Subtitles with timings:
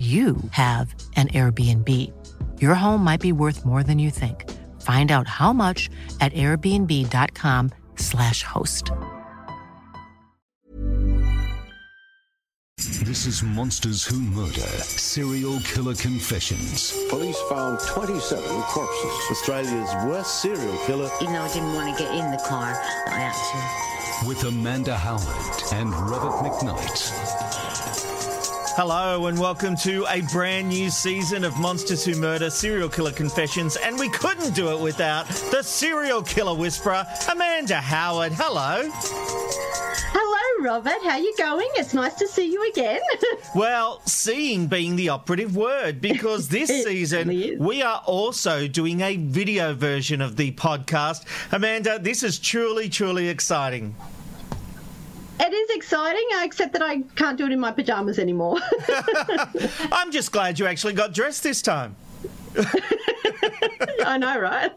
[0.00, 1.88] you have an Airbnb.
[2.58, 4.50] Your home might be worth more than you think.
[4.80, 5.90] Find out how much
[6.22, 8.90] at airbnb.com/slash host.
[13.04, 16.94] This is Monsters Who Murder Serial Killer Confessions.
[17.10, 19.10] Police found 27 corpses.
[19.30, 21.10] Australia's worst serial killer.
[21.20, 22.72] Even though I didn't want to get in the car,
[23.06, 23.34] I had
[24.22, 24.28] to.
[24.28, 28.09] With Amanda Howard and Robert McKnight.
[28.76, 33.76] Hello and welcome to a brand new season of Monsters Who Murder Serial Killer Confessions,
[33.76, 38.32] and we couldn't do it without the serial killer whisperer, Amanda Howard.
[38.32, 38.88] Hello.
[40.12, 41.02] Hello, Robert.
[41.02, 41.68] How you going?
[41.74, 43.00] It's nice to see you again.
[43.52, 49.16] Well, seeing being the operative word, because this season really we are also doing a
[49.16, 51.24] video version of the podcast.
[51.50, 53.96] Amanda, this is truly, truly exciting.
[55.40, 58.58] It is exciting, except that I can't do it in my pajamas anymore.
[59.92, 61.96] I'm just glad you actually got dressed this time.
[64.04, 64.72] I know, right?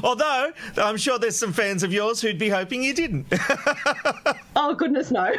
[0.04, 3.26] Although, I'm sure there's some fans of yours who'd be hoping you didn't.
[4.56, 5.34] oh, goodness, no.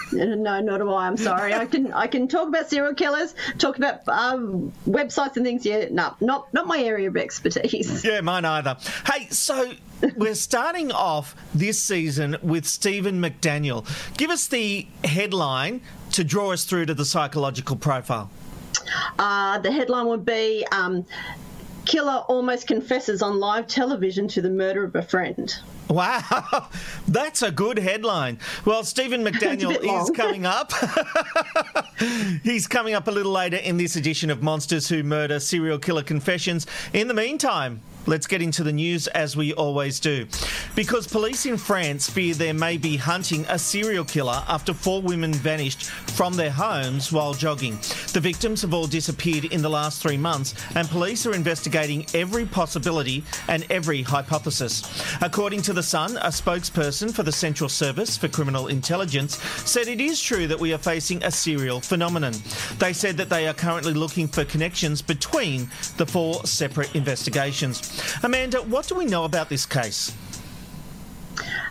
[0.11, 1.07] no, not do I.
[1.07, 1.53] I'm sorry.
[1.53, 5.65] I can I can talk about serial killers, talk about um, websites and things.
[5.65, 8.03] Yeah, no, not not my area of expertise.
[8.07, 8.77] Yeah, mine either.
[9.05, 9.73] Hey, so
[10.15, 13.85] we're starting off this season with Stephen McDaniel.
[14.17, 15.81] Give us the headline
[16.11, 18.29] to draw us through to the psychological profile.
[19.19, 21.05] Uh, the headline would be um,
[21.87, 25.55] Killer almost confesses on live television to the murder of a friend.
[25.89, 26.67] Wow,
[27.07, 28.39] that's a good headline.
[28.65, 30.73] Well, Stephen McDaniel is coming up.
[32.43, 36.03] He's coming up a little later in this edition of Monsters Who Murder Serial Killer
[36.03, 36.67] Confessions.
[36.91, 40.25] In the meantime, let's get into the news as we always do.
[40.75, 45.33] Because police in France fear there may be hunting a serial killer after four women
[45.33, 47.77] vanished from their homes while jogging.
[48.13, 52.45] The victims have all disappeared in the last three months, and police are investigating every
[52.45, 54.83] possibility and every hypothesis.
[55.21, 59.35] According to The Sun, a spokesperson for the Central Service for Criminal Intelligence
[59.65, 62.33] said it is true that we are facing a serial phenomenon.
[62.79, 67.96] They said that they are currently looking for connections between the four separate investigations.
[68.23, 70.13] Amanda, what do we know about this case?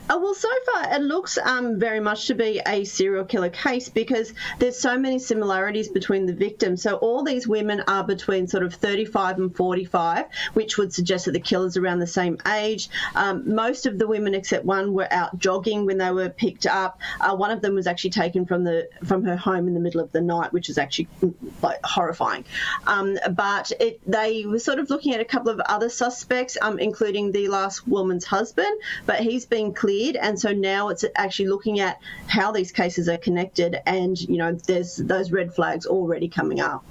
[0.08, 3.88] Uh, well, so far it looks um, very much to be a serial killer case
[3.88, 6.82] because there's so many similarities between the victims.
[6.82, 11.32] So all these women are between sort of 35 and 45, which would suggest that
[11.32, 12.88] the killer's around the same age.
[13.16, 17.00] Um, most of the women, except one, were out jogging when they were picked up.
[17.20, 20.00] Uh, one of them was actually taken from the from her home in the middle
[20.00, 22.44] of the night, which is actually mm, like horrifying.
[22.86, 26.78] Um, but it, they were sort of looking at a couple of other suspects, um,
[26.78, 31.80] including the last woman's husband, but he's been cleared, and so now it's actually looking
[31.80, 36.60] at how these cases are connected, and you know, there's those red flags already coming
[36.60, 36.84] up.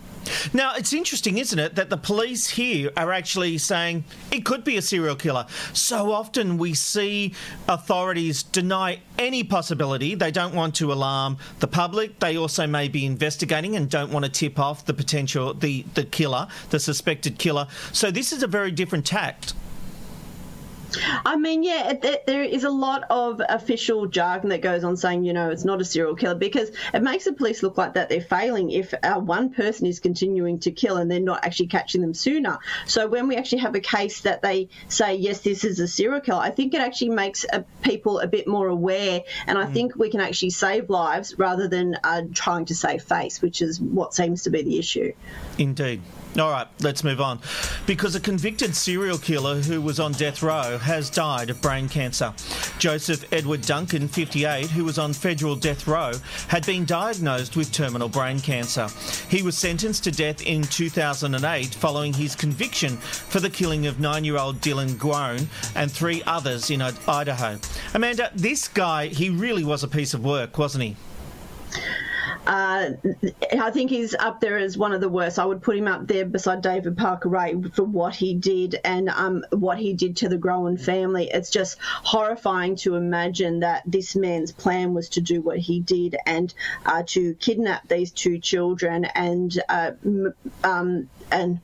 [0.54, 4.78] Now, it's interesting, isn't it, that the police here are actually saying it could be
[4.78, 5.46] a serial killer.
[5.74, 7.34] So often we see
[7.68, 10.16] authorities deny any possibility.
[10.16, 12.20] They don't want to alarm the public.
[12.20, 16.06] They also may be investigating and don't want to tip off the potential, the, the
[16.06, 17.68] killer, the suspected killer.
[17.92, 19.54] So this is a very different tact.
[21.26, 25.24] I mean, yeah, it, there is a lot of official jargon that goes on saying,
[25.24, 28.10] you know, it's not a serial killer because it makes the police look like that
[28.10, 32.02] they're failing if uh, one person is continuing to kill and they're not actually catching
[32.02, 32.60] them sooner.
[32.86, 36.22] So when we actually have a case that they say, yes, this is a serial
[36.22, 39.96] killer, I think it actually makes uh, people a bit more aware, and I think
[39.96, 44.14] we can actually save lives rather than uh, trying to save face, which is what
[44.14, 45.14] seems to be the issue.
[45.58, 46.02] Indeed.
[46.38, 47.40] All right, let's move on.
[47.86, 52.34] Because a convicted serial killer who was on death row has died of brain cancer.
[52.78, 56.12] Joseph Edward Duncan, 58, who was on federal death row,
[56.50, 58.90] had been diagnosed with terminal brain cancer.
[59.30, 64.26] He was sentenced to death in 2008 following his conviction for the killing of nine
[64.26, 67.60] year old Dylan Groene and three others in Idaho.
[67.94, 70.98] Amanda, this guy, he really was a piece of work, wasn't he?
[72.46, 72.92] Uh,
[73.60, 75.40] I think he's up there as one of the worst.
[75.40, 79.10] I would put him up there beside David Parker Ray for what he did and
[79.10, 81.30] um, what he did to the Groene family.
[81.32, 86.16] It's just horrifying to imagine that this man's plan was to do what he did
[86.26, 86.54] and
[86.86, 89.92] uh, to kidnap these two children and uh,
[90.64, 91.60] um, and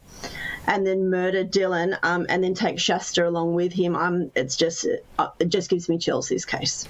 [0.67, 3.95] and then murder Dylan um, and then take Shasta along with him.
[3.95, 4.87] Um, it's just
[5.19, 6.29] uh, it just gives me chills.
[6.29, 6.87] This case.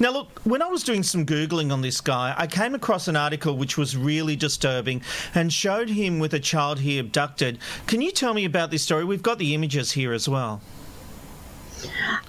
[0.00, 3.16] Now, look, when I was doing some Googling on this guy, I came across an
[3.16, 5.02] article which was really disturbing
[5.34, 7.58] and showed him with a child he abducted.
[7.86, 9.04] Can you tell me about this story?
[9.04, 10.62] We've got the images here as well.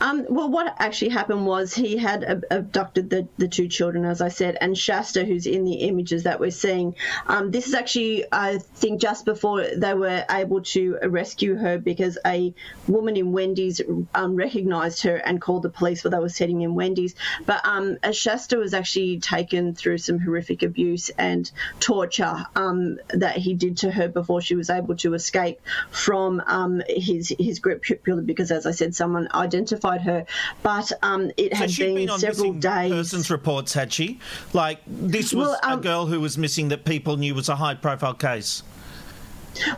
[0.02, 4.22] Um, well, what actually happened was he had ab- abducted the, the two children, as
[4.22, 6.96] I said, and Shasta, who's in the images that we're seeing.
[7.28, 12.18] Um, this is actually, I think, just before they were able to rescue her because
[12.26, 12.54] a
[12.88, 13.82] woman in Wendy's
[14.16, 17.16] um, recognized her and called the police while they were sitting in Wendy's.
[17.46, 21.50] But um, Shasta was actually taken through some horrific abuse and
[21.80, 25.60] torture um, that he did to her before she was able to escape
[25.92, 30.26] from um, his his grip purely because, as I said, someone identified her,
[30.64, 32.92] but um, it so had been, been on several days.
[32.92, 34.20] Persons reports had she?
[34.54, 37.56] Like this was well, um, a girl who was missing that people knew was a
[37.56, 38.64] high profile case.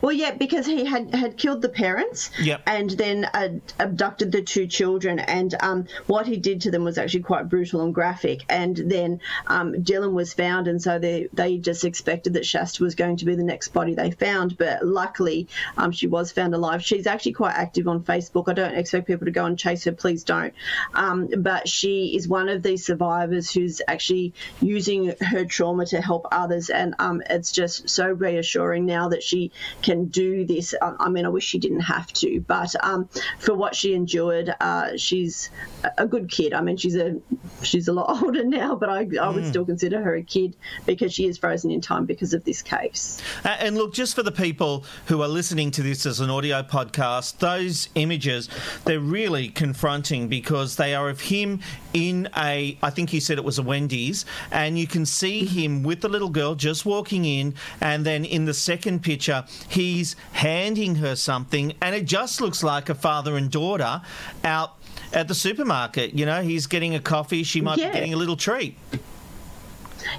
[0.02, 2.62] Well, yeah, because he had, had killed the parents yep.
[2.66, 3.50] and then uh,
[3.80, 5.20] abducted the two children.
[5.20, 8.46] And um, what he did to them was actually quite brutal and graphic.
[8.50, 12.96] And then um, Dylan was found, and so they, they just expected that Shasta was
[12.96, 14.58] going to be the next body they found.
[14.58, 15.48] But luckily,
[15.78, 16.84] um, she was found alive.
[16.84, 18.48] She's actually quite active on Facebook.
[18.48, 20.54] I don't expect people to go and chase her, please don't.
[20.94, 26.28] Um, but she is one of these survivors who's actually using her trauma to help
[26.32, 26.70] others.
[26.70, 29.52] And um, it's just so reassuring now that she
[29.82, 30.74] can do this.
[30.82, 33.10] I, mean, I wish she didn't have to, but um,
[33.40, 35.50] for what she endured, uh, she's
[35.98, 36.54] a good kid.
[36.54, 37.20] I mean, she's a
[37.64, 39.50] she's a lot older now, but I, I would mm.
[39.50, 43.22] still consider her a kid because she is frozen in time because of this case.
[43.44, 46.62] Uh, and look, just for the people who are listening to this as an audio
[46.64, 48.50] podcast, those images
[48.86, 51.60] they're really confronting because they are of him
[51.94, 55.84] in a, I think you said it was a Wendy's, and you can see him
[55.84, 60.96] with the little girl just walking in, and then in the second picture, he's handing
[60.96, 64.02] her something, and it just looks like a father and daughter
[64.44, 64.78] out
[65.14, 66.14] at the supermarket.
[66.14, 67.88] You know, he's getting a coffee, she might yeah.
[67.88, 68.78] be getting a little treat.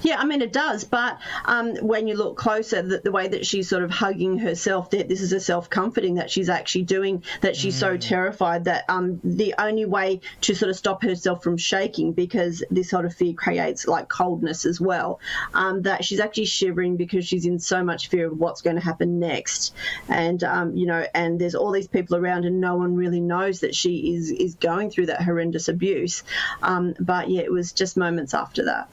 [0.03, 3.45] Yeah, I mean it does, but um, when you look closer, the, the, way that
[3.45, 7.23] she's sort of hugging herself, that this is a self-comforting that she's actually doing.
[7.41, 7.81] That she's mm.
[7.81, 12.65] so terrified that um, the only way to sort of stop herself from shaking, because
[12.71, 15.21] this sort of fear creates like coldness as well,
[15.55, 18.83] um, that she's actually shivering because she's in so much fear of what's going to
[18.83, 19.75] happen next,
[20.09, 23.61] and um, you know, and there's all these people around, and no one really knows
[23.61, 26.23] that she is is going through that horrendous abuse.
[26.63, 28.89] Um, but yeah, it was just moments after that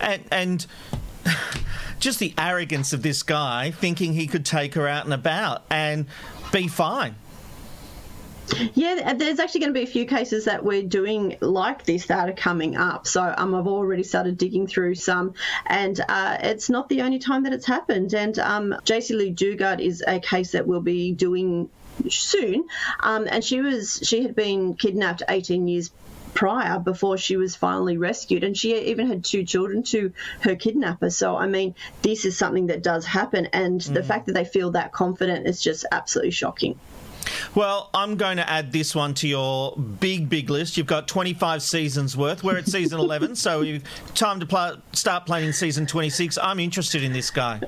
[0.00, 0.66] and, and
[2.00, 6.06] just the arrogance of this guy thinking he could take her out and about and
[6.52, 7.14] be fine.
[8.74, 12.28] Yeah, there's actually going to be a few cases that we're doing like this that
[12.28, 13.06] are coming up.
[13.06, 15.34] So um, I've already started digging through some,
[15.66, 18.14] and uh, it's not the only time that it's happened.
[18.14, 21.68] And um, Jaycee Lee Dugard is a case that we'll be doing
[22.08, 22.66] soon.
[23.00, 25.90] Um, and she was she had been kidnapped 18 years
[26.38, 28.44] prior before she was finally rescued.
[28.44, 31.10] And she even had two children to her kidnapper.
[31.10, 33.46] So, I mean, this is something that does happen.
[33.46, 33.92] And mm.
[33.92, 36.78] the fact that they feel that confident is just absolutely shocking.
[37.56, 40.76] Well, I'm going to add this one to your big, big list.
[40.76, 42.44] You've got 25 seasons worth.
[42.44, 43.80] We're at season 11, so
[44.14, 46.38] time to pl- start planning season 26.
[46.38, 47.60] I'm interested in this guy.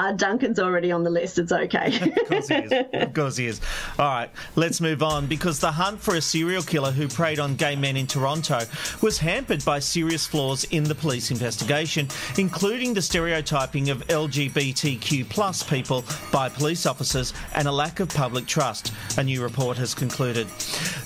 [0.00, 1.38] Uh, Duncan's already on the list.
[1.38, 2.00] It's okay.
[2.22, 2.72] of course he is.
[2.94, 3.60] Of course he is.
[3.98, 7.54] All right, let's move on because the hunt for a serial killer who preyed on
[7.54, 8.60] gay men in Toronto
[9.02, 15.62] was hampered by serious flaws in the police investigation, including the stereotyping of LGBTQ plus
[15.62, 16.02] people
[16.32, 18.94] by police officers and a lack of public trust.
[19.18, 20.46] A new report has concluded.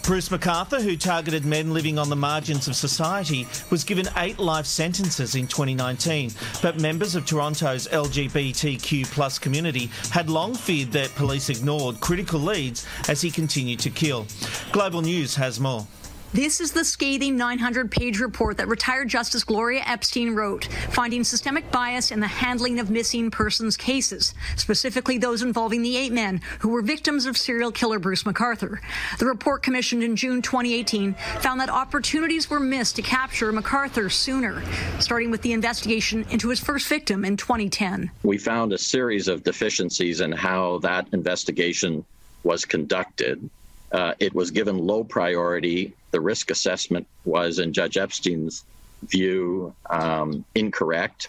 [0.05, 4.67] Bruce McArthur, who targeted men living on the margins of society, was given eight life
[4.67, 6.31] sentences in 2019,
[6.63, 12.41] but members of Toronto's LGBT LGBTQ plus community had long feared that police ignored critical
[12.41, 14.27] leads as he continued to kill.
[14.73, 15.87] Global News has more.
[16.35, 21.71] This is the scathing 900 page report that retired Justice Gloria Epstein wrote, finding systemic
[21.71, 26.71] bias in the handling of missing persons cases, specifically those involving the eight men who
[26.71, 28.81] were victims of serial killer Bruce McArthur.
[29.21, 34.61] The report, commissioned in June 2018, found that opportunities were missed to capture McArthur sooner,
[34.99, 38.11] starting with the investigation into his first victim in 2010.
[38.25, 42.05] We found a series of deficiencies in how that investigation
[42.43, 43.49] was conducted.
[43.93, 48.63] Uh, it was given low priority the risk assessment was, in Judge Epstein's
[49.03, 51.29] view, um, incorrect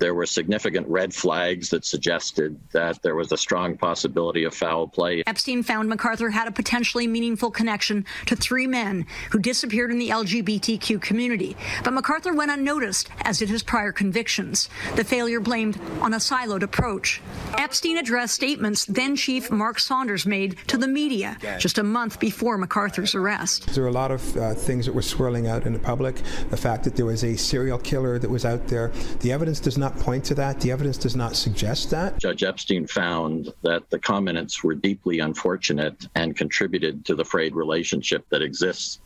[0.00, 4.88] there were significant red flags that suggested that there was a strong possibility of foul
[4.88, 5.22] play.
[5.26, 10.08] Epstein found McArthur had a potentially meaningful connection to three men who disappeared in the
[10.08, 11.56] LGBTQ community.
[11.84, 14.68] But McArthur went unnoticed, as did his prior convictions.
[14.96, 17.20] The failure blamed on a siloed approach.
[17.58, 22.58] Epstein addressed statements then Chief Mark Saunders made to the media just a month before
[22.58, 23.74] McArthur's arrest.
[23.74, 26.16] There were a lot of uh, things that were swirling out in the public.
[26.48, 28.92] The fact that there was a serial killer that was out there.
[29.20, 30.60] The evidence does not not point to that.
[30.60, 32.18] The evidence does not suggest that.
[32.18, 38.28] Judge Epstein found that the comments were deeply unfortunate and contributed to the frayed relationship
[38.30, 39.00] that exists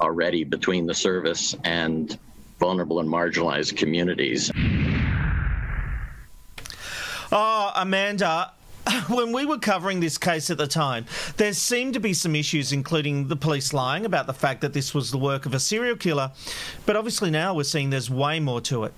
[0.00, 2.18] already between the service and
[2.58, 4.50] vulnerable and marginalized communities.
[7.30, 8.52] Oh, Amanda,
[9.08, 11.06] when we were covering this case at the time,
[11.36, 14.94] there seemed to be some issues, including the police lying about the fact that this
[14.94, 16.32] was the work of a serial killer.
[16.86, 18.92] But obviously now we're seeing there's way more to it.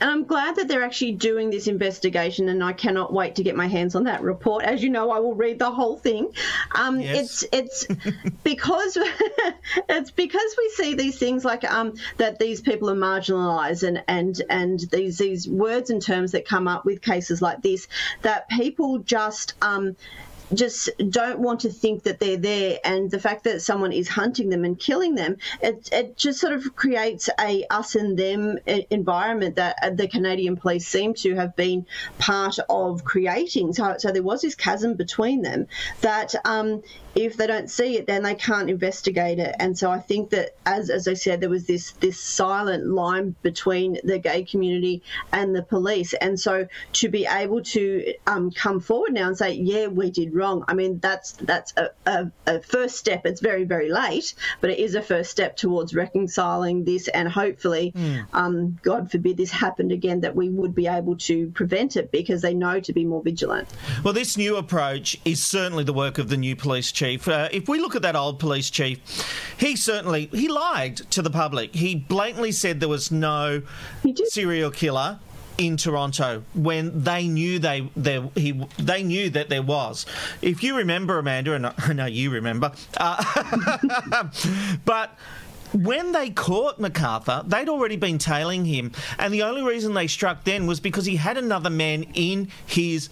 [0.00, 3.56] And I'm glad that they're actually doing this investigation, and I cannot wait to get
[3.56, 4.64] my hands on that report.
[4.64, 6.32] As you know, I will read the whole thing.
[6.74, 7.44] Um, yes.
[7.52, 8.96] It's it's because
[9.88, 14.40] it's because we see these things like um, that these people are marginalised, and and
[14.48, 17.88] and these these words and terms that come up with cases like this
[18.22, 19.96] that people just um,
[20.52, 24.50] just don't want to think that they're there and the fact that someone is hunting
[24.50, 28.58] them and killing them it, it just sort of creates a us and them
[28.90, 31.86] environment that uh, the Canadian police seem to have been
[32.18, 33.72] part of creating.
[33.72, 35.66] So, so there was this chasm between them
[36.00, 36.82] that um,
[37.14, 39.54] if they don't see it, then they can't investigate it.
[39.60, 43.36] And so I think that, as, as I said, there was this this silent line
[43.42, 45.02] between the gay community
[45.32, 46.12] and the police.
[46.14, 50.34] And so to be able to um, come forward now and say, yeah, we did
[50.34, 50.64] wrong.
[50.66, 53.26] I mean, that's that's a, a, a, first step.
[53.26, 57.92] It's very very late, but it is a first step towards reconciling this, and hopefully,
[57.96, 58.26] mm.
[58.32, 62.42] um, God forbid, this happened again, that we would be able to prevent it because
[62.42, 63.68] they know to be more vigilant.
[64.02, 67.28] Well, this new approach is certainly the work of the new police chief chief.
[67.28, 68.98] Uh, if we look at that old police chief,
[69.58, 71.74] he certainly he lied to the public.
[71.74, 73.62] He blatantly said there was no
[74.26, 75.18] serial killer
[75.58, 80.06] in Toronto when they knew they they he they knew that there was.
[80.40, 84.28] If you remember, Amanda, and I know you remember, uh,
[84.84, 85.16] but.
[85.72, 90.44] When they caught McArthur, they'd already been tailing him, and the only reason they struck
[90.44, 93.08] then was because he had another man in his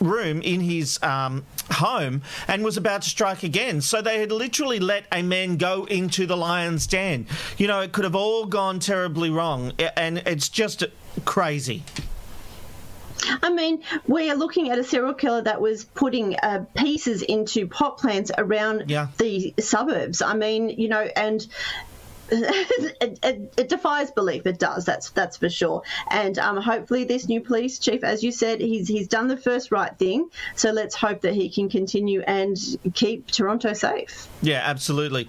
[0.00, 3.80] room in his um, home and was about to strike again.
[3.80, 7.26] So they had literally let a man go into the lion's den.
[7.56, 10.84] You know, it could have all gone terribly wrong, and it's just
[11.24, 11.82] crazy.
[13.42, 17.66] I mean, we are looking at a serial killer that was putting uh, pieces into
[17.66, 19.08] pot plants around yeah.
[19.18, 20.22] the suburbs.
[20.22, 21.44] I mean, you know, and
[22.30, 24.46] it, it, it, defies belief.
[24.46, 24.84] It does.
[24.84, 25.82] That's that's for sure.
[26.10, 29.70] And um, hopefully, this new police chief, as you said, he's he's done the first
[29.70, 30.30] right thing.
[30.54, 32.56] So let's hope that he can continue and
[32.94, 34.28] keep Toronto safe.
[34.42, 35.28] Yeah, absolutely.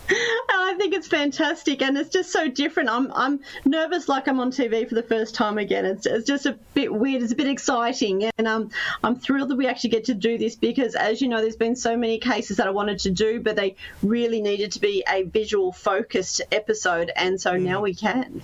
[0.10, 2.90] I think it's fantastic, and it's just so different.
[2.90, 5.86] I'm I'm nervous, like I'm on TV for the first time again.
[5.86, 7.22] It's, it's just a bit weird.
[7.22, 8.72] It's a bit exciting, and um,
[9.04, 11.76] I'm thrilled that we actually get to do this because, as you know, there's been
[11.76, 15.24] so many cases that I wanted to do, but they really needed to be a
[15.24, 18.42] visual focused episode, and so now we can.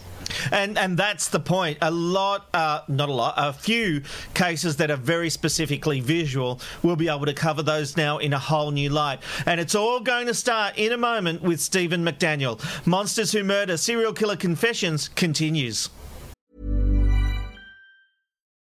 [0.52, 1.80] And and that's the point.
[1.82, 6.62] A lot, uh, not a lot, a few cases that are very specifically visual.
[6.84, 9.20] We'll be able to cover those now in a whole new light.
[9.46, 12.62] And it's all going to start in a moment with Stephen McDaniel.
[12.86, 15.90] Monsters Who Murder Serial Killer Confessions continues.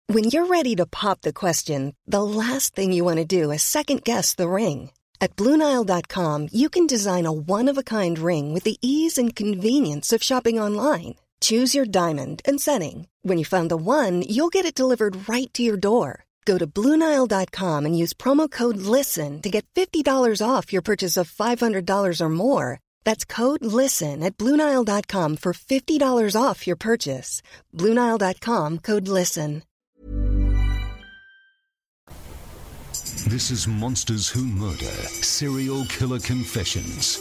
[0.08, 3.62] When you're ready to pop the question, the last thing you want to do is
[3.62, 4.92] second guess the ring.
[5.20, 9.36] At Bluenile.com, you can design a one of a kind ring with the ease and
[9.36, 11.16] convenience of shopping online.
[11.42, 13.08] Choose your diamond and setting.
[13.22, 16.27] When you find the one, you'll get it delivered right to your door.
[16.48, 21.30] Go to Bluenile.com and use promo code LISTEN to get $50 off your purchase of
[21.30, 22.80] $500 or more.
[23.04, 27.42] That's code LISTEN at Bluenile.com for $50 off your purchase.
[27.76, 29.64] Bluenile.com code LISTEN.
[33.28, 37.20] This is Monsters Who Murder Serial Killer Confessions.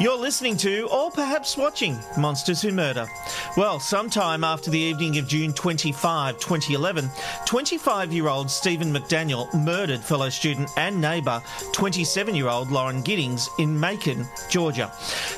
[0.00, 3.06] You're listening to, or perhaps watching, Monsters Who Murder.
[3.54, 7.10] Well, sometime after the evening of June 25, 2011,
[7.44, 11.42] 25 year old Stephen McDaniel murdered fellow student and neighbour,
[11.72, 14.90] 27 year old Lauren Giddings, in Macon, Georgia.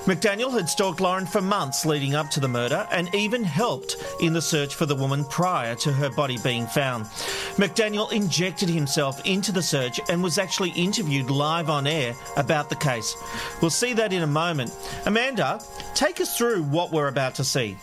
[0.04, 4.33] McDaniel had stalked Lauren for months leading up to the murder and even helped in
[4.33, 7.07] the search for the woman prior to her body being found.
[7.57, 12.76] McDaniel injected himself into the search and was actually interviewed live on air about the
[12.76, 13.16] case.
[13.61, 14.51] We'll see that in a moment.
[15.06, 15.61] Amanda,
[15.94, 17.76] take us through what we're about to see.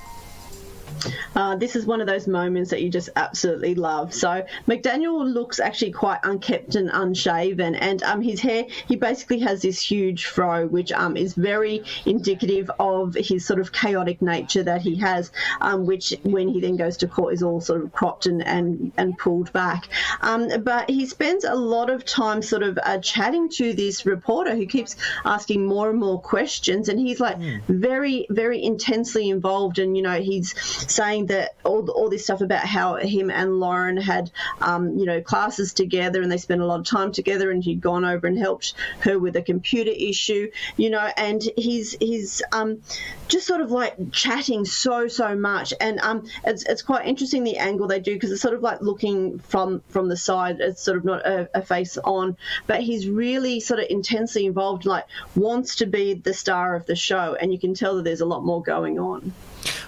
[1.35, 4.13] Uh, this is one of those moments that you just absolutely love.
[4.13, 9.61] So McDaniel looks actually quite unkempt and unshaven, and um, his hair he basically has
[9.61, 14.81] this huge fro, which um, is very indicative of his sort of chaotic nature that
[14.81, 15.31] he has,
[15.61, 18.91] um, which when he then goes to court is all sort of cropped and and,
[18.97, 19.87] and pulled back.
[20.21, 24.55] Um, but he spends a lot of time sort of uh, chatting to this reporter
[24.55, 27.61] who keeps asking more and more questions, and he's like mm.
[27.67, 30.53] very very intensely involved, and you know he's
[30.87, 35.21] saying that all, all this stuff about how him and Lauren had, um, you know,
[35.21, 38.37] classes together and they spent a lot of time together and he'd gone over and
[38.37, 42.81] helped her with a computer issue, you know, and he's, he's um,
[43.27, 45.73] just sort of like chatting so, so much.
[45.79, 48.81] And um, it's, it's quite interesting the angle they do because it's sort of like
[48.81, 50.59] looking from, from the side.
[50.59, 52.37] It's sort of not a, a face on,
[52.67, 56.95] but he's really sort of intensely involved, like wants to be the star of the
[56.95, 57.35] show.
[57.39, 59.33] And you can tell that there's a lot more going on.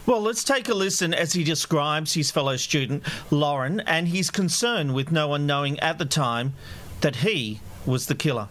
[0.05, 4.93] Well, let's take a listen as he describes his fellow student, Lauren, and his concern
[4.93, 6.53] with no one knowing at the time
[7.01, 8.47] that he was the killer.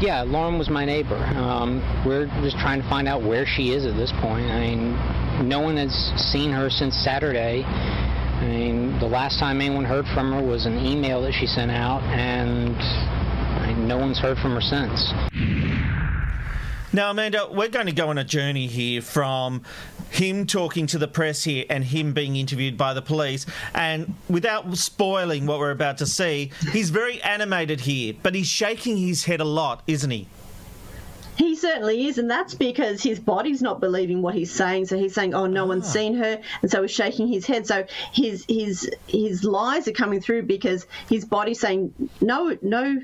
[0.00, 1.16] Yeah, Lauren was my neighbor.
[1.16, 4.46] Um, we're just trying to find out where she is at this point.
[4.50, 5.92] I mean, no one has
[6.32, 7.62] seen her since Saturday.
[7.62, 11.70] I mean, the last time anyone heard from her was an email that she sent
[11.70, 15.12] out, and I mean, no one's heard from her since.
[16.94, 19.62] Now, Amanda, we're going to go on a journey here from
[20.10, 23.46] him talking to the press here and him being interviewed by the police.
[23.74, 28.98] And without spoiling what we're about to see, he's very animated here, but he's shaking
[28.98, 30.28] his head a lot, isn't he?
[31.38, 34.84] He certainly is, and that's because his body's not believing what he's saying.
[34.84, 35.92] So he's saying, "Oh, no one's ah.
[35.92, 37.66] seen her," and so he's shaking his head.
[37.66, 43.00] So his his his lies are coming through because his body's saying, "No, no,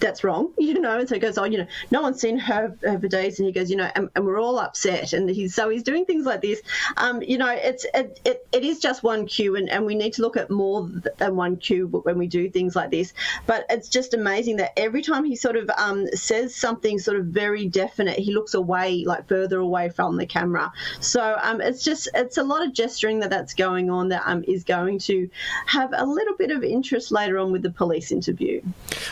[0.00, 0.98] that's wrong, you know.
[0.98, 3.52] And so he goes, oh, you know, no one's seen her, for days, and he
[3.52, 6.42] goes, you know, and, and, we're all upset, and he's so he's doing things like
[6.42, 6.62] this.
[6.96, 10.12] Um, you know, it's it, it, it is just one cue, and, and we need
[10.14, 13.12] to look at more than one cue when we do things like this.
[13.46, 17.26] But it's just amazing that every time he sort of um, says something sort of
[17.26, 20.72] very definite, he looks away, like further away from the camera.
[21.00, 24.44] So um, it's just it's a lot of gesturing that that's going on that um,
[24.46, 25.28] is going to
[25.66, 28.60] have a little bit of interest later on with the police interview.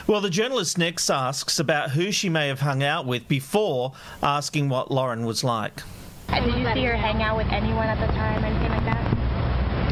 [0.06, 4.68] Well, the journalist next asks about who she may have hung out with before asking
[4.68, 5.82] what Lauren was like.
[6.28, 9.14] Did you see her hang out with anyone at the time, anything like that?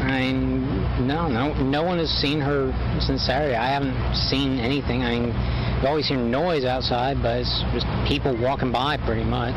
[0.03, 3.55] I mean, no, no, no one has seen her since Saturday.
[3.55, 5.03] I haven't seen anything.
[5.03, 9.55] I mean, you always hear noise outside, but it's just people walking by, pretty much.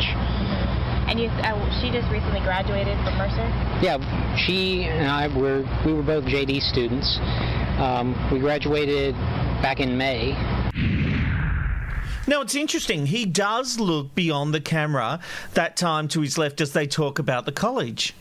[1.08, 3.46] And you, uh, she just recently graduated from Mercer.
[3.82, 3.98] Yeah,
[4.36, 7.18] she and I were we were both JD students.
[7.78, 9.14] Um, we graduated
[9.62, 10.34] back in May.
[12.28, 13.06] Now, it's interesting.
[13.06, 15.20] He does look beyond the camera
[15.54, 18.14] that time to his left as they talk about the college.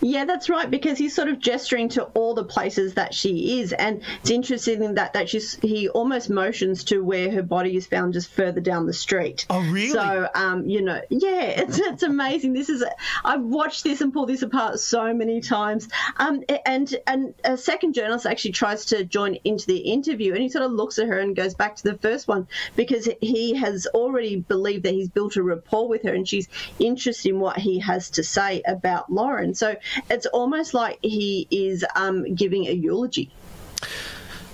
[0.00, 0.70] Yeah, that's right.
[0.70, 4.94] Because he's sort of gesturing to all the places that she is, and it's interesting
[4.94, 8.86] that that she's, he almost motions to where her body is found, just further down
[8.86, 9.46] the street.
[9.50, 9.90] Oh, really?
[9.90, 12.52] So, um, you know, yeah, it's it's amazing.
[12.52, 12.84] This is
[13.24, 15.88] I've watched this and pulled this apart so many times.
[16.16, 20.48] Um, and and a second journalist actually tries to join into the interview, and he
[20.48, 23.86] sort of looks at her and goes back to the first one because he has
[23.94, 27.78] already believed that he's built a rapport with her, and she's interested in what he
[27.78, 29.54] has to say about Lauren.
[29.60, 29.76] So
[30.08, 33.30] it's almost like he is um, giving a eulogy.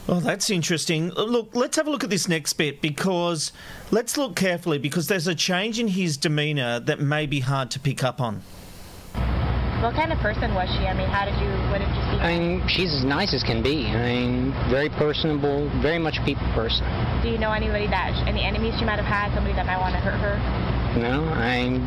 [0.09, 1.11] Oh, that's interesting.
[1.11, 3.53] Look, let's have a look at this next bit because
[3.93, 7.79] let's look carefully because there's a change in his demeanour that may be hard to
[7.79, 8.43] pick up on.
[9.81, 10.89] What kind of person was she?
[10.89, 12.19] I mean, how did you, what did you see?
[12.19, 13.87] I mean, she's as nice as can be.
[13.87, 16.83] I mean, very personable, very much a people person.
[17.23, 19.95] Do you know anybody that, any enemies she might have had, somebody that might want
[19.95, 20.99] to hurt her?
[20.99, 21.87] No, I mean,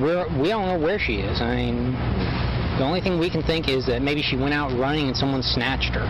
[0.00, 1.40] we're, we don't know where she is.
[1.40, 1.92] I mean,
[2.78, 5.42] the only thing we can think is that maybe she went out running and someone
[5.42, 6.06] snatched her.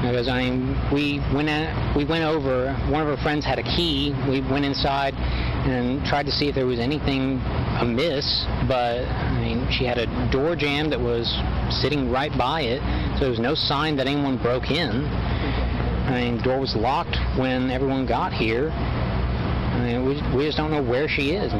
[0.00, 2.72] Because I mean, we went at, we went over.
[2.88, 4.14] One of her friends had a key.
[4.28, 7.40] We went inside and tried to see if there was anything
[7.80, 8.46] amiss.
[8.68, 11.26] But I mean, she had a door jamb that was
[11.82, 12.80] sitting right by it,
[13.14, 15.04] so there was no sign that anyone broke in.
[15.04, 18.70] I mean, door was locked when everyone got here.
[18.70, 21.52] I mean, we, we just don't know where she is.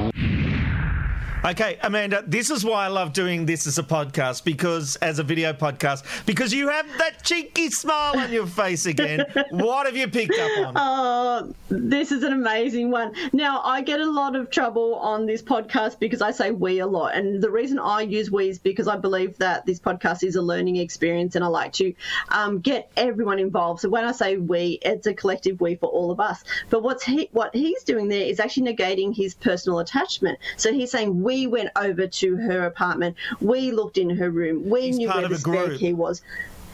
[1.44, 5.22] Okay, Amanda, this is why I love doing this as a podcast because as a
[5.22, 9.24] video podcast because you have that cheeky smile on your face again.
[9.50, 10.72] what have you picked up on?
[10.76, 13.14] Oh, this is an amazing one.
[13.32, 16.86] Now, I get a lot of trouble on this podcast because I say we a
[16.86, 17.14] lot.
[17.14, 20.42] And the reason I use we is because I believe that this podcast is a
[20.42, 21.94] learning experience and I like to
[22.30, 23.80] um, get everyone involved.
[23.80, 26.42] So when I say we, it's a collective we for all of us.
[26.68, 30.40] But what's he, what he's doing there is actually negating his personal attachment.
[30.56, 33.14] So he's saying we went over to her apartment.
[33.38, 34.70] We looked in her room.
[34.70, 36.22] We He's knew where the spare key was.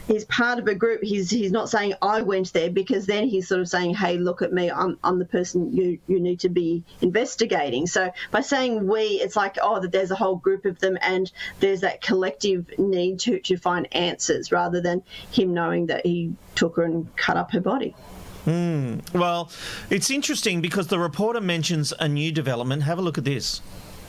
[0.06, 1.02] He's part of a group.
[1.02, 4.42] He's he's not saying I went there because then he's sort of saying, "Hey, look
[4.42, 4.70] at me.
[4.70, 9.34] I'm I'm the person you you need to be investigating." So by saying we, it's
[9.34, 13.40] like oh, that there's a whole group of them, and there's that collective need to
[13.40, 17.60] to find answers rather than him knowing that he took her and cut up her
[17.60, 17.96] body.
[18.44, 18.98] Hmm.
[19.14, 19.50] Well,
[19.90, 22.82] it's interesting because the reporter mentions a new development.
[22.82, 23.62] Have a look at this.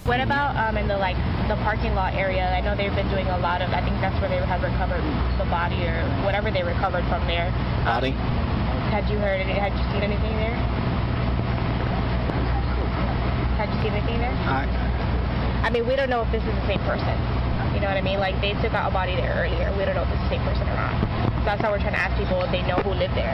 [0.06, 1.18] What about um, in the like
[1.50, 2.46] the parking lot area?
[2.54, 3.74] I know they've been doing a lot of.
[3.74, 5.02] I think that's where they have recovered
[5.42, 7.50] the body or whatever they recovered from there.
[7.82, 8.14] Body?
[8.94, 9.42] Had you heard?
[9.50, 10.54] Had you seen anything there?
[13.58, 14.30] Had you seen anything there?
[14.46, 14.70] I,
[15.66, 17.18] I mean, we don't know if this is the same person.
[17.74, 18.22] You know what I mean?
[18.22, 19.74] Like they took out a body there earlier.
[19.74, 20.94] We don't know if it's the same person or not.
[21.42, 23.34] So that's how we're trying to ask people if they know who lived there.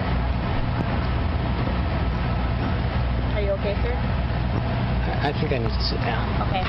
[3.36, 4.21] Are you okay, sir?
[5.24, 6.42] I I think I need to sit down.
[6.50, 6.66] Okay.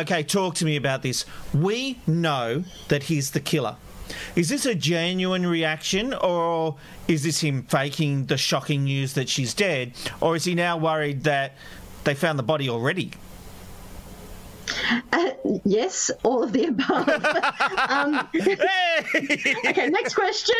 [0.00, 1.26] Okay, talk to me about this.
[1.52, 3.76] We know that he's the killer.
[4.36, 6.76] Is this a genuine reaction, or
[7.08, 11.24] is this him faking the shocking news that she's dead, or is he now worried
[11.24, 11.52] that
[12.04, 13.10] they found the body already?
[15.12, 15.30] Uh,
[15.64, 17.08] yes, all of the above.
[17.88, 18.28] um,
[19.66, 20.56] okay, next question.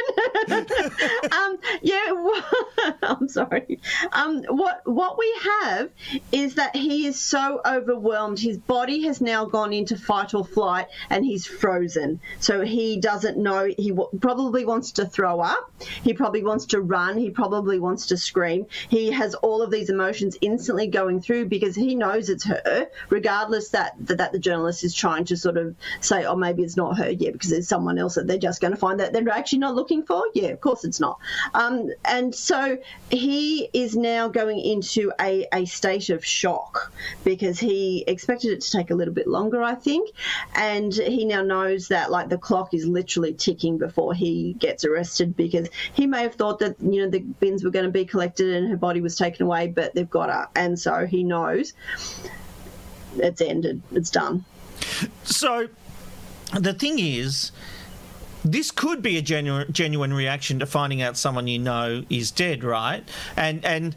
[0.50, 2.42] um, yeah, wha-
[3.02, 3.80] I'm sorry.
[4.12, 5.90] Um, what what we have
[6.32, 8.38] is that he is so overwhelmed.
[8.38, 12.20] His body has now gone into fight or flight, and he's frozen.
[12.40, 13.72] So he doesn't know.
[13.76, 15.70] He w- probably wants to throw up.
[16.02, 17.18] He probably wants to run.
[17.18, 18.66] He probably wants to scream.
[18.88, 23.70] He has all of these emotions instantly going through because he knows it's her, regardless
[23.70, 26.98] that that, that the journalist is trying to sort of say, oh, maybe it's not
[26.98, 29.58] her yet because there's someone else that they're just going to find that they're actually
[29.58, 30.22] not looking for.
[30.34, 31.18] Yeah, of course it's not.
[31.52, 32.78] Um, and so
[33.10, 36.92] he is now going into a, a state of shock
[37.24, 40.10] because he expected it to take a little bit longer, I think.
[40.54, 45.36] And he now knows that like the clock is literally ticking before he gets arrested
[45.36, 48.54] because he may have thought that, you know, the bins were going to be collected
[48.54, 50.48] and her body was taken away, but they've got her.
[50.54, 51.72] And so he knows
[53.18, 53.82] it's ended.
[53.92, 54.44] It's done.
[55.22, 55.68] So,
[56.58, 57.52] the thing is,
[58.44, 62.62] this could be a genuine genuine reaction to finding out someone you know is dead,
[62.62, 63.02] right?
[63.36, 63.96] And and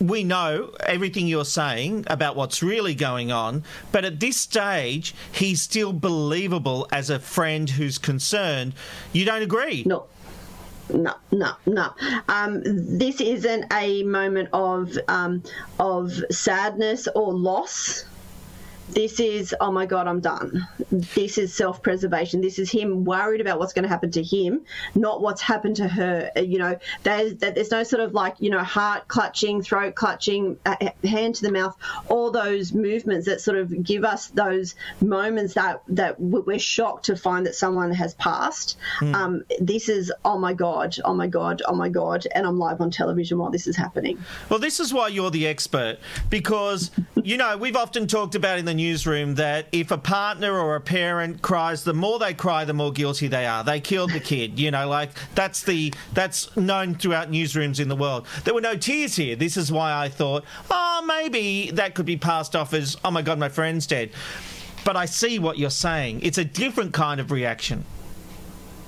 [0.00, 5.62] we know everything you're saying about what's really going on, but at this stage, he's
[5.62, 8.74] still believable as a friend who's concerned.
[9.12, 9.84] You don't agree?
[9.86, 10.06] No.
[10.88, 11.90] No, no, no.
[12.28, 15.42] Um, this isn't a moment of um,
[15.80, 18.04] of sadness or loss.
[18.88, 20.66] This is oh my god i'm done.
[20.90, 22.40] This is self-preservation.
[22.40, 25.88] This is him worried about what's going to happen to him not what's happened to
[25.88, 26.30] her.
[26.36, 30.58] Uh, you know there's there's no sort of like you know heart clutching throat clutching
[30.66, 31.76] uh, hand to the mouth
[32.08, 37.16] all those movements that sort of give us those moments that that we're shocked to
[37.16, 38.76] find that someone has passed.
[38.98, 39.14] Hmm.
[39.14, 42.80] um, this is oh my god oh my god oh my god and i'm live
[42.80, 44.18] on television while this is happening.
[44.48, 45.98] Well, this is why you're the expert
[46.30, 46.90] because,
[47.22, 50.80] you know, we've often talked about in the newsroom that if a partner or a
[50.80, 53.64] parent cries, the more they cry, the more guilty they are.
[53.64, 57.96] They killed the kid, you know, like that's the that's known throughout newsrooms in the
[57.96, 58.26] world.
[58.44, 59.36] There were no tears here.
[59.36, 63.22] This is why I thought, oh, maybe that could be passed off as, oh my
[63.22, 64.10] god, my friend's dead.
[64.84, 66.20] But I see what you're saying.
[66.22, 67.84] It's a different kind of reaction.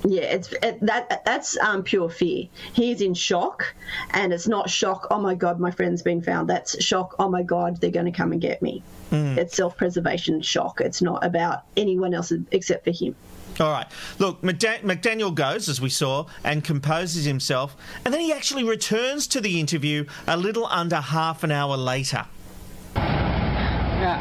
[0.07, 2.45] Yeah, it's it, that that's um, pure fear.
[2.71, 3.75] He's in shock,
[4.11, 5.07] and it's not shock.
[5.11, 6.49] Oh my god, my friend's been found.
[6.49, 7.15] That's shock.
[7.19, 8.81] Oh my god, they're going to come and get me.
[9.11, 9.37] Mm.
[9.37, 10.81] It's self-preservation shock.
[10.81, 13.15] It's not about anyone else except for him.
[13.59, 13.87] All right.
[14.19, 19.41] Look, McDaniel goes, as we saw, and composes himself, and then he actually returns to
[19.41, 22.25] the interview a little under half an hour later.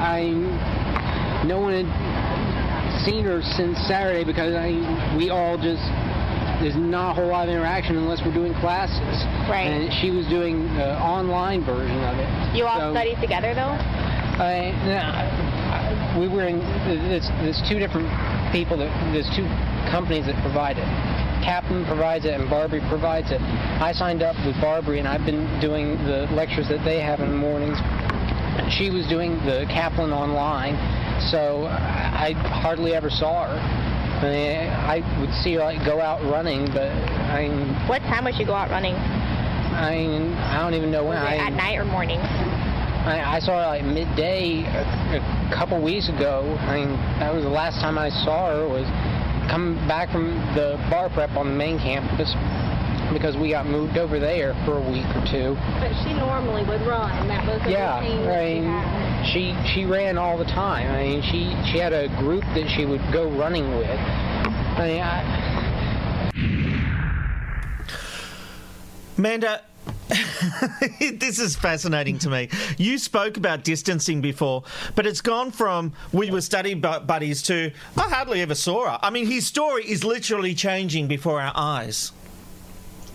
[0.09, 5.83] I no one had seen her since Saturday because I we all just
[6.61, 8.99] there's not a whole lot of interaction unless we're doing classes.
[9.49, 9.71] Right.
[9.71, 12.57] And she was doing the online version of it.
[12.57, 13.79] You all So, study together though?
[14.39, 16.59] I, we were in.
[16.87, 18.07] There's, there's two different
[18.53, 19.47] people that there's two
[19.91, 20.89] companies that provide it.
[21.43, 23.41] Kaplan provides it and Barbri provides it.
[23.41, 27.31] I signed up with Barbri and I've been doing the lectures that they have in
[27.31, 27.79] the mornings.
[28.75, 30.75] She was doing the Kaplan online,
[31.31, 33.55] so I hardly ever saw her.
[33.55, 36.91] I, mean, I would see her like go out running, but
[37.31, 38.95] I mean, What time would you go out running?
[38.95, 41.17] I mean, I don't even know when.
[41.17, 42.19] I, at night or morning?
[43.09, 46.57] I, I saw her like midday a, a couple weeks ago.
[46.61, 46.91] I mean,
[47.21, 48.87] that was the last time I saw her was
[49.51, 52.35] coming back from the bar prep on the main campus
[53.13, 55.57] because we got moved over there for a week or two.
[55.81, 57.27] But she normally would run.
[57.29, 59.25] That was a Yeah, routine that I she mean, had.
[59.33, 60.91] she she ran all the time.
[60.91, 63.89] I mean, she she had a group that she would go running with.
[63.89, 65.25] I mean, I,
[69.17, 69.63] Amanda,
[71.01, 72.49] this is fascinating to me.
[72.79, 78.09] You spoke about distancing before, but it's gone from we were study buddies to I
[78.09, 78.99] hardly ever saw her.
[79.03, 82.13] I mean, his story is literally changing before our eyes.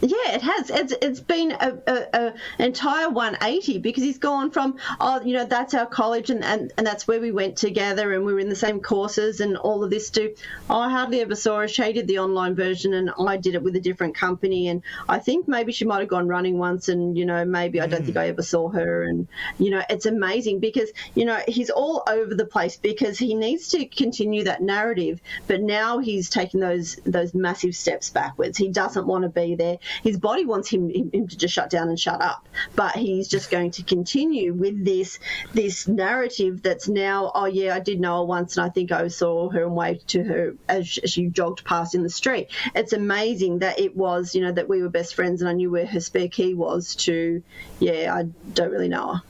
[0.03, 0.69] Yeah, it has.
[0.69, 5.45] It's it's been a, a, a entire 180 because he's gone from oh you know
[5.45, 8.49] that's our college and, and, and that's where we went together and we were in
[8.49, 10.35] the same courses and all of this to
[10.69, 11.69] oh, I hardly ever saw her.
[11.69, 15.19] She did the online version and I did it with a different company and I
[15.19, 18.17] think maybe she might have gone running once and you know maybe I don't think
[18.17, 18.31] I mm.
[18.31, 22.45] ever saw her and you know it's amazing because you know he's all over the
[22.45, 27.73] place because he needs to continue that narrative but now he's taking those those massive
[27.73, 28.57] steps backwards.
[28.57, 31.89] He doesn't want to be there his body wants him, him, to just shut down
[31.89, 35.19] and shut up but he's just going to continue with this
[35.53, 39.07] this narrative that's now oh yeah i did know her once and i think i
[39.07, 43.59] saw her and waved to her as she jogged past in the street it's amazing
[43.59, 45.99] that it was you know that we were best friends and i knew where her
[45.99, 47.43] spare key was to
[47.79, 49.21] yeah i don't really know her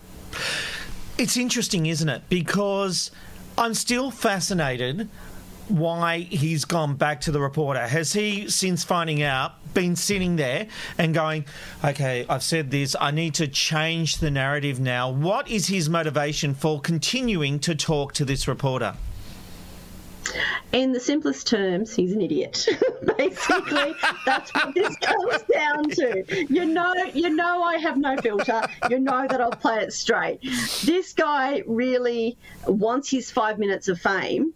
[1.18, 2.24] It's interesting, isn't it?
[2.28, 3.12] Because
[3.58, 5.10] I'm still fascinated
[5.68, 7.88] why he's gone back to the reporter.
[7.88, 11.46] Has he, since finding out, been sitting there and going,
[11.84, 15.10] okay, I've said this, I need to change the narrative now?
[15.10, 18.96] What is his motivation for continuing to talk to this reporter?
[20.72, 22.68] in the simplest terms, he's an idiot.
[23.18, 23.94] Basically,
[24.26, 26.46] that's what this comes down to.
[26.50, 28.62] You know, you know, I have no filter.
[28.90, 30.42] You know that I'll play it straight.
[30.84, 34.54] This guy really wants his five minutes of fame.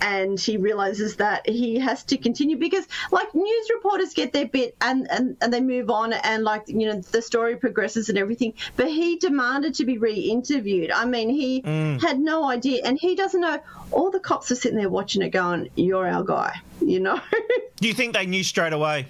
[0.00, 4.76] And he realizes that he has to continue because, like, news reporters get their bit
[4.80, 8.54] and, and, and they move on, and, like, you know, the story progresses and everything.
[8.76, 10.90] But he demanded to be re interviewed.
[10.90, 12.00] I mean, he Mm.
[12.00, 13.58] had no idea, and he doesn't know.
[13.90, 17.20] All the cops are sitting there watching it going, You're our guy, you know?
[17.76, 19.06] Do you think they knew straight away?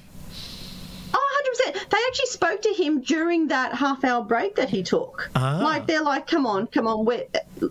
[1.66, 1.90] 100%.
[1.90, 5.30] They actually spoke to him during that half hour break that he took.
[5.34, 5.60] Ah.
[5.62, 7.04] Like, they're like, come on, come on.
[7.04, 7.24] we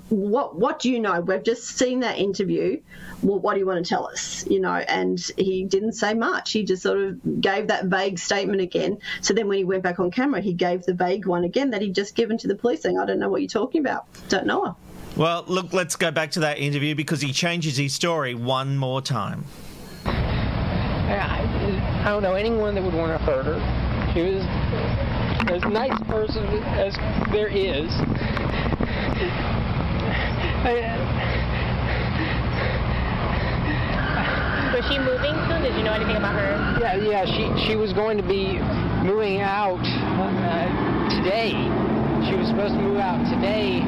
[0.10, 1.22] what, what do you know?
[1.22, 2.82] We've just seen that interview.
[3.22, 4.46] Well, what do you want to tell us?
[4.48, 6.52] You know, and he didn't say much.
[6.52, 9.00] He just sort of gave that vague statement again.
[9.22, 11.82] So then when he went back on camera, he gave the vague one again that
[11.82, 14.06] he'd just given to the police saying, I don't know what you're talking about.
[14.30, 14.76] Don't know her.
[15.16, 19.02] Well, look, let's go back to that interview because he changes his story one more
[19.02, 19.46] time.
[20.06, 23.85] I, I don't know anyone that would want to hurt her.
[24.16, 24.48] He was
[25.52, 26.48] as nice person
[26.80, 26.96] as
[27.36, 27.92] there is.
[30.64, 30.80] I,
[34.74, 35.64] was she moving soon?
[35.64, 36.80] Did you know anything about her?
[36.80, 37.26] Yeah, yeah.
[37.26, 38.60] She she was going to be
[39.04, 41.52] moving out uh, today.
[42.24, 43.84] She was supposed to move out today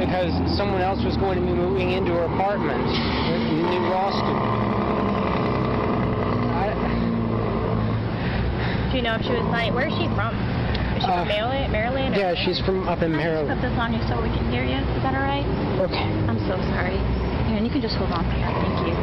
[0.00, 4.65] because someone else was going to be moving into her apartment, the new law student.
[8.96, 10.32] You know if she was like, where is she from?
[10.96, 11.70] Is she Uh, from Maryland?
[11.72, 12.16] Maryland?
[12.16, 13.60] Yeah, she's from up in Put Maryland.
[13.62, 14.80] this on you so we can hear you.
[14.96, 15.44] Is that all right?
[15.84, 16.08] Okay.
[16.24, 16.96] I'm so sorry.
[17.44, 18.48] Here, and you can just hold on here.
[18.48, 18.94] Thank you.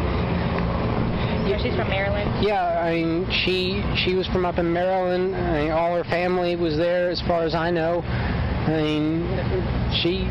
[1.45, 2.25] Yeah, she's from Maryland.
[2.43, 5.35] Yeah, I mean, she she was from up in Maryland.
[5.35, 8.01] I mean, all her family was there, as far as I know.
[8.01, 9.27] I mean,
[10.01, 10.23] she.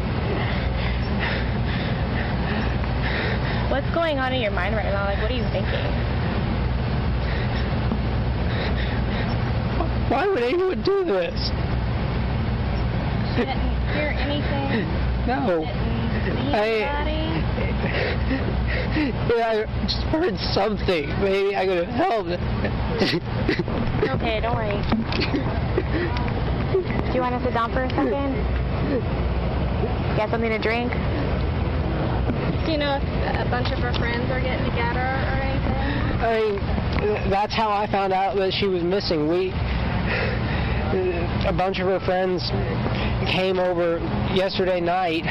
[3.70, 5.04] What's going on in your mind right now?
[5.04, 6.01] Like, what are you thinking?
[10.12, 11.32] Why would anyone do this?
[13.32, 14.84] She didn't hear anything.
[15.22, 15.62] No.
[15.62, 16.82] See I,
[19.30, 21.06] yeah, I just heard something.
[21.22, 22.28] Maybe I could have helped.
[24.02, 24.82] Okay, don't worry.
[26.72, 26.78] Do
[27.14, 28.34] you want us to sit down for a second?
[30.16, 30.90] Get something to drink?
[32.66, 33.04] Do you know if
[33.46, 36.18] a bunch of her friends are getting together or anything?
[36.18, 36.58] I mean,
[37.30, 39.28] that's how I found out that she was missing.
[39.28, 39.52] We,
[40.92, 42.42] a bunch of her friends
[43.30, 43.98] came over
[44.34, 45.24] yesterday night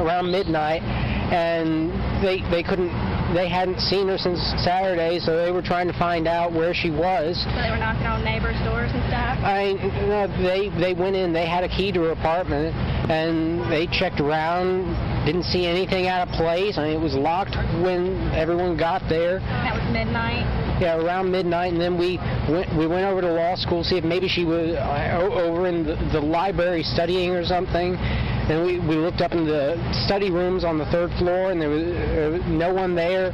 [0.00, 1.90] around midnight, and
[2.22, 2.92] they they couldn't.
[3.34, 6.90] They hadn't seen her since Saturday, so they were trying to find out where she
[6.90, 7.42] was.
[7.42, 9.38] So they were knocking on neighbors' doors and stuff.
[9.42, 9.72] I
[10.06, 11.32] no, they they went in.
[11.32, 12.74] They had a key to her apartment,
[13.10, 14.94] and they checked around.
[15.26, 16.76] Didn't see anything out of place.
[16.78, 19.40] I mean, it was locked when everyone got there.
[19.40, 20.63] That was midnight.
[20.84, 24.04] Yeah, around midnight, and then we went we went over to law school see if
[24.04, 27.96] maybe she was uh, over in the, the library studying or something.
[27.96, 31.70] And we, we looked up in the study rooms on the third floor, and there
[31.70, 31.86] was,
[32.34, 33.30] was no one there.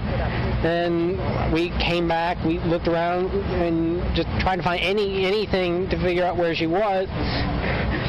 [0.63, 1.19] Then
[1.53, 3.27] we came back, we looked around,
[3.59, 7.09] and just tried to find any anything to figure out where she was.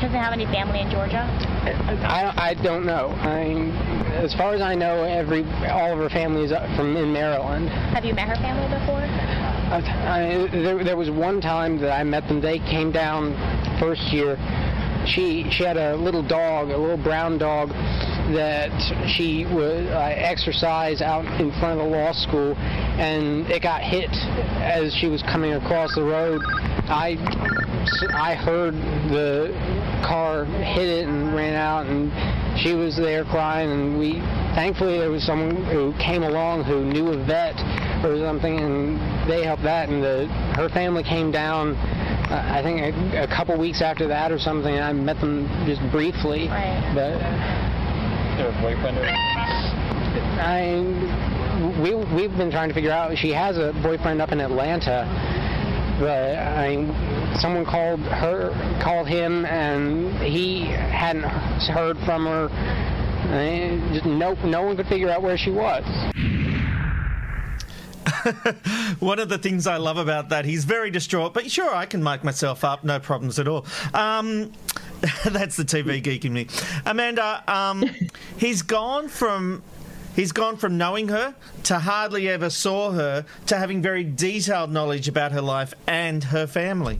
[0.01, 1.29] She doesn't have any family in Georgia?
[2.09, 3.13] I, I don't know.
[3.21, 3.69] I
[4.17, 7.69] as far as I know, every all of her family is from in Maryland.
[7.69, 8.97] Have you met her family before?
[8.97, 12.41] I, there, there was one time that I met them.
[12.41, 13.37] They came down
[13.79, 14.37] first year.
[15.05, 17.69] She she had a little dog, a little brown dog
[18.33, 18.71] that
[19.07, 24.09] she would uh, exercise out in front of the law school, and it got hit
[24.61, 26.41] as she was coming across the road.
[26.89, 27.17] I
[28.13, 28.73] I heard
[29.11, 29.51] the
[30.05, 32.11] car hit it and ran out, and
[32.59, 34.19] she was there crying, and we
[34.55, 37.55] thankfully there was someone who came along who knew a vet
[38.03, 41.75] or something, and they helped that, and the her family came down.
[41.75, 44.73] Uh, I think a, a couple weeks after that or something.
[44.73, 47.19] And I met them just briefly, but
[48.37, 49.05] Their boyfriend or
[50.39, 50.79] I
[51.81, 53.15] we we've been trying to figure out.
[53.17, 55.05] She has a boyfriend up in Atlanta,
[56.01, 58.49] but I someone called her,
[58.81, 62.49] called him, and he hadn't heard from her.
[62.51, 65.83] I, just no, no one could figure out where she was.
[68.99, 72.03] One of the things I love about that, he's very distraught, but sure, I can
[72.03, 73.65] make myself up, no problems at all.
[73.93, 74.51] Um,
[75.25, 76.47] that's the TV geek in me.
[76.85, 77.83] Amanda, um,
[78.37, 79.63] he's gone from.
[80.15, 85.07] He's gone from knowing her to hardly ever saw her to having very detailed knowledge
[85.07, 86.99] about her life and her family.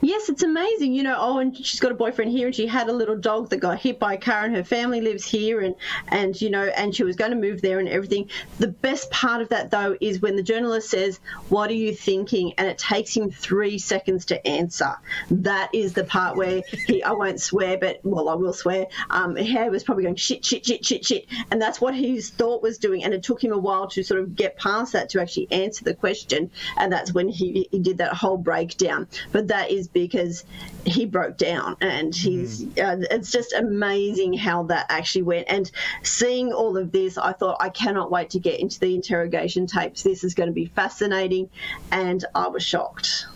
[0.00, 0.94] Yes, it's amazing.
[0.94, 3.50] You know, oh, and she's got a boyfriend here, and she had a little dog
[3.50, 5.74] that got hit by a car, and her family lives here, and
[6.08, 8.30] and you know, and she was going to move there and everything.
[8.58, 12.54] The best part of that though is when the journalist says, "What are you thinking?"
[12.58, 14.94] and it takes him three seconds to answer.
[15.30, 18.86] That is the part where he, I won't swear, but well, I will swear.
[19.10, 22.78] Um, was probably going shit, shit, shit, shit, shit, and that's what his thought was
[22.78, 25.48] doing, and it took him a while to sort of get past that to actually
[25.50, 29.08] answer the question, and that's when he he did that whole breakdown.
[29.32, 30.44] But that is because
[30.84, 35.70] he broke down and he's uh, it's just amazing how that actually went and
[36.02, 40.02] seeing all of this i thought i cannot wait to get into the interrogation tapes
[40.02, 41.48] this is going to be fascinating
[41.90, 43.26] and i was shocked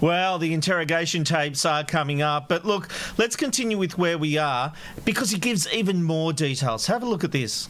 [0.00, 4.72] Well, the interrogation tapes are coming up, but look, let's continue with where we are
[5.04, 6.86] because he gives even more details.
[6.86, 7.68] Have a look at this.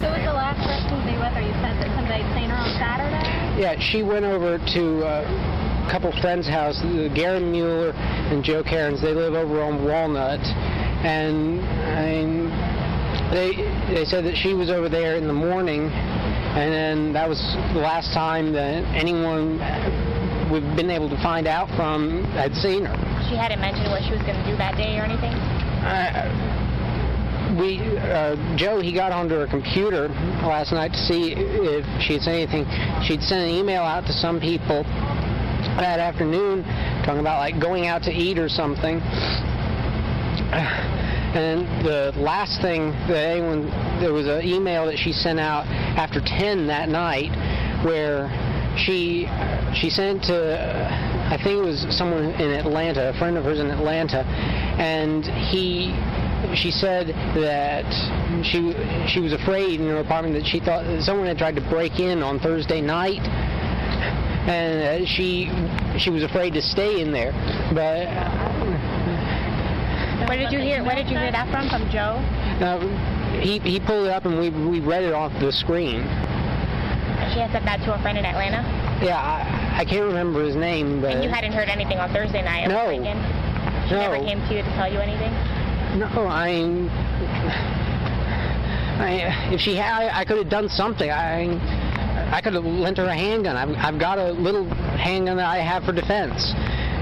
[0.00, 1.40] Who was the last person to be with her?
[1.40, 3.60] You said that somebody had seen her on Saturday?
[3.62, 5.51] Yeah, she went over to uh, a
[5.90, 6.80] couple friends' house,
[7.14, 9.00] Gary Mueller and Joe Cairns.
[9.00, 10.40] They live over on Walnut,
[11.04, 12.50] and I mean,
[13.30, 13.56] they
[13.94, 17.40] they said that she was over there in the morning, and then that was
[17.72, 19.58] the last time that anyone
[20.52, 22.96] we've been able to find out from had seen her.
[23.28, 25.32] She hadn't mentioned what she was going to do that day or anything?
[25.32, 26.28] I,
[27.58, 30.08] we uh, Joe he got onto her computer
[30.44, 32.64] last night to see if she'd sent anything.
[33.02, 34.84] She'd sent an email out to some people
[35.80, 36.62] that afternoon
[37.04, 39.00] talking about like going out to eat or something.
[41.32, 43.70] And the last thing that anyone,
[44.00, 45.64] there was an email that she sent out
[45.96, 47.32] after 10 that night
[47.86, 48.28] where
[48.76, 49.26] she
[49.74, 50.60] she sent to
[51.32, 54.28] I think it was someone in Atlanta, a friend of hers in Atlanta,
[54.76, 55.96] and he
[56.54, 57.08] she said
[57.40, 57.88] that
[58.44, 58.76] she
[59.08, 62.22] she was afraid in her apartment that she thought someone had tried to break in
[62.22, 63.24] on Thursday night
[64.48, 65.50] and she
[65.98, 67.32] she was afraid to stay in there
[67.74, 68.08] but
[70.28, 70.82] Where did you hear?
[70.84, 71.68] Where did you hear that from?
[71.68, 72.18] From Joe?
[72.62, 72.78] uh,
[73.40, 76.02] he he pulled it up and we we read it off the screen
[77.32, 78.62] She had said that to a friend in Atlanta.
[79.04, 82.42] yeah I, I can't remember his name but And you hadn't heard anything on Thursday
[82.42, 82.66] night.
[82.68, 82.80] No.
[82.80, 83.18] Of break-in?
[83.90, 85.32] Never came to you to tell you anything.
[85.98, 86.64] No, I.
[88.98, 91.10] I if she had, I, I could have done something.
[91.10, 91.44] I,
[92.32, 93.56] I could have lent her a handgun.
[93.56, 94.64] I've, I've got a little
[94.96, 96.52] handgun that I have for defense,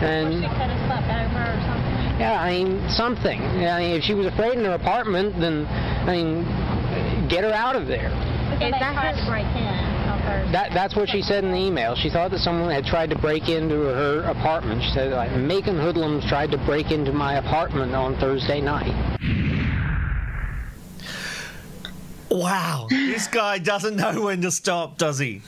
[0.03, 2.21] and She could have slept over or something.
[2.21, 3.41] yeah, I mean something.
[3.41, 7.77] I mean, if she was afraid in her apartment, then I mean, get her out
[7.77, 8.11] of there.
[8.51, 10.01] Because they tried to break in.
[10.53, 11.95] That that's what she said in the email.
[11.97, 14.83] She thought that someone had tried to break into her apartment.
[14.83, 18.93] She said like Macon hoodlums tried to break into my apartment on Thursday night.
[22.31, 25.43] Wow, this guy doesn't know when to stop, does he?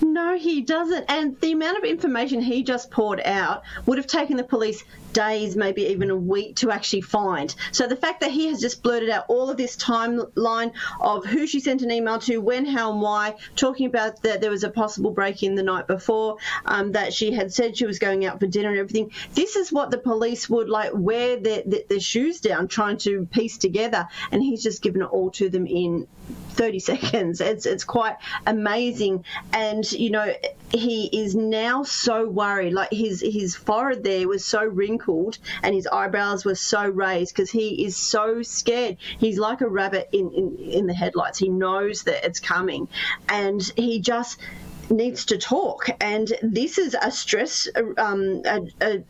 [0.00, 1.06] No, he doesn't.
[1.08, 5.56] And the amount of information he just poured out would have taken the police days,
[5.56, 7.54] maybe even a week to actually find.
[7.72, 11.46] So the fact that he has just blurted out all of this timeline of who
[11.46, 14.70] she sent an email to, when, how, and why, talking about that there was a
[14.70, 16.36] possible break in the night before,
[16.66, 19.10] um, that she had said she was going out for dinner and everything.
[19.34, 23.26] This is what the police would like wear their, their, their shoes down trying to
[23.26, 24.08] piece together.
[24.30, 26.06] And he's just given it all to them in
[26.58, 27.40] 30 seconds.
[27.40, 30.34] It's it's quite amazing, and you know
[30.70, 32.74] he is now so worried.
[32.74, 37.50] Like his his forehead there was so wrinkled, and his eyebrows were so raised because
[37.50, 38.98] he is so scared.
[39.18, 41.38] He's like a rabbit in, in in the headlights.
[41.38, 42.88] He knows that it's coming,
[43.28, 44.38] and he just
[44.90, 45.88] needs to talk.
[46.00, 49.02] And this is a stress um, a, a,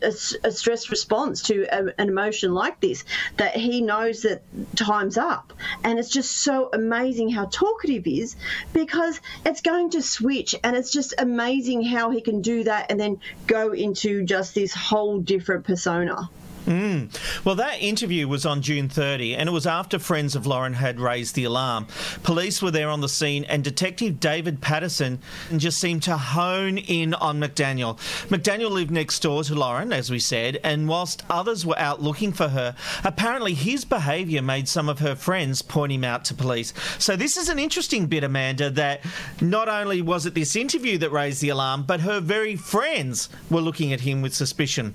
[0.43, 3.03] a, stress response to a, an emotion like this
[3.37, 4.41] that he knows that
[4.75, 5.53] time's up.
[5.83, 8.35] And it's just so amazing how talkative is
[8.73, 12.99] because it's going to switch and it's just amazing how he can do that and
[12.99, 16.29] then go into just this whole different persona
[16.69, 17.09] Mm.
[17.43, 20.99] Well, that interview was on June 30, and it was after friends of Lauren had
[20.99, 21.87] raised the alarm.
[22.21, 25.17] Police were there on the scene, and Detective David Patterson
[25.57, 27.97] just seemed to hone in on McDaniel.
[28.27, 32.31] McDaniel lived next door to Lauren, as we said, and whilst others were out looking
[32.31, 36.71] for her, apparently his behaviour made some of her friends point him out to police.
[36.99, 39.03] So, this is an interesting bit, Amanda, that
[39.41, 43.59] not only was it this interview that raised the alarm, but her very friends were
[43.59, 44.93] looking at him with suspicion.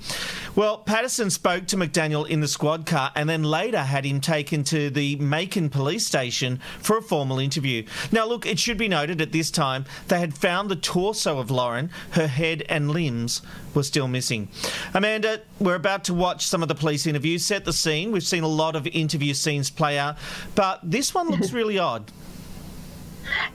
[0.55, 4.65] Well, Patterson spoke to McDaniel in the squad car and then later had him taken
[4.65, 7.85] to the Macon police station for a formal interview.
[8.13, 11.51] Now, look, it should be noted at this time they had found the torso of
[11.51, 13.43] Lauren, her head and limbs
[13.75, 14.49] were still missing.
[14.93, 18.13] Amanda, we're about to watch some of the police interviews, set the scene.
[18.13, 20.17] We've seen a lot of interview scenes play out,
[20.55, 22.11] but this one looks really odd.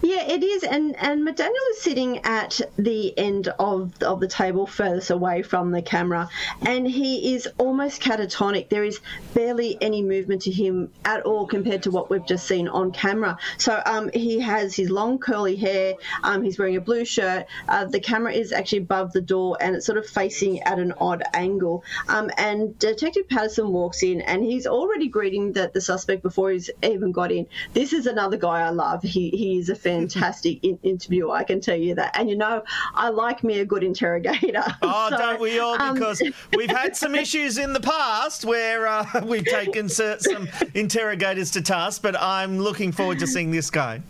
[0.02, 4.66] Yeah, it is, and and McDaniel is sitting at the end of of the table,
[4.66, 6.30] furthest away from the camera,
[6.62, 8.70] and he is almost catatonic.
[8.70, 9.00] There is
[9.34, 13.38] barely any movement to him at all compared to what we've just seen on camera.
[13.58, 15.96] So um, he has his long curly hair.
[16.24, 17.46] Um, he's wearing a blue shirt.
[17.68, 20.94] Uh, the camera is actually above the door, and it's sort of facing at an
[21.00, 21.84] odd angle.
[22.08, 26.70] Um, and Detective Patterson walks in, and he's already greeting the, the suspect before he's
[26.82, 27.48] even got in.
[27.74, 29.04] This is another guy I love.
[29.04, 32.18] He he is a fantastic in- interviewer, I can tell you that.
[32.18, 32.64] And you know,
[32.96, 34.64] I like me a good interrogator.
[34.82, 35.80] Oh, So, don't we all?
[35.82, 36.22] um, Because
[36.56, 42.02] we've had some issues in the past where uh, we've taken some interrogators to task,
[42.02, 44.02] but I'm looking forward to seeing this guy.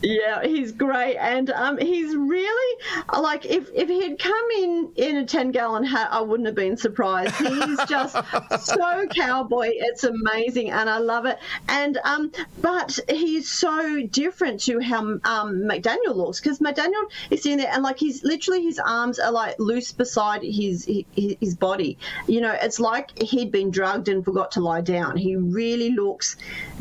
[0.00, 2.82] Yeah, he's great, and um, he's really
[3.18, 6.54] like if if he had come in in a ten gallon hat, I wouldn't have
[6.54, 7.34] been surprised.
[7.34, 8.16] He's just
[8.60, 9.70] so cowboy.
[9.72, 11.38] It's amazing, and I love it.
[11.68, 12.30] And um,
[12.60, 17.82] but he's so different to how um McDaniel looks because McDaniel is sitting there and
[17.82, 21.98] like he's literally his arms are like loose beside his his, his body.
[22.28, 25.16] You know, it's like he'd been drugged and forgot to lie down.
[25.16, 26.36] He really looks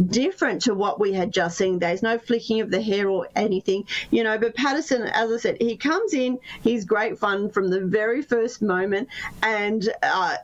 [0.06, 1.80] different to what we had just seen.
[1.80, 4.38] There's no flicking of the hair there or anything, you know.
[4.38, 8.62] But Patterson, as I said, he comes in, he's great fun from the very first
[8.62, 9.08] moment,
[9.44, 10.38] and uh,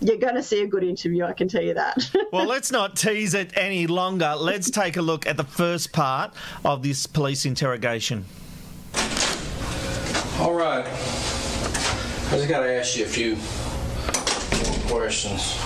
[0.00, 2.10] you're going to see a good interview, I can tell you that.
[2.32, 4.34] well, let's not tease it any longer.
[4.36, 6.34] Let's take a look at the first part
[6.64, 8.24] of this police interrogation.
[10.38, 10.86] All right.
[10.86, 13.36] I just got to ask you a few
[14.88, 15.58] questions.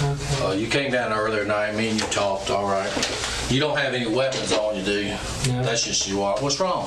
[0.00, 0.44] Okay.
[0.44, 1.74] Uh, you came down earlier tonight.
[1.74, 2.50] Me and you talked.
[2.50, 3.37] All right.
[3.50, 5.16] You don't have any weapons on you, do you?
[5.48, 5.62] No.
[5.62, 6.38] That's just you are.
[6.38, 6.86] What's wrong?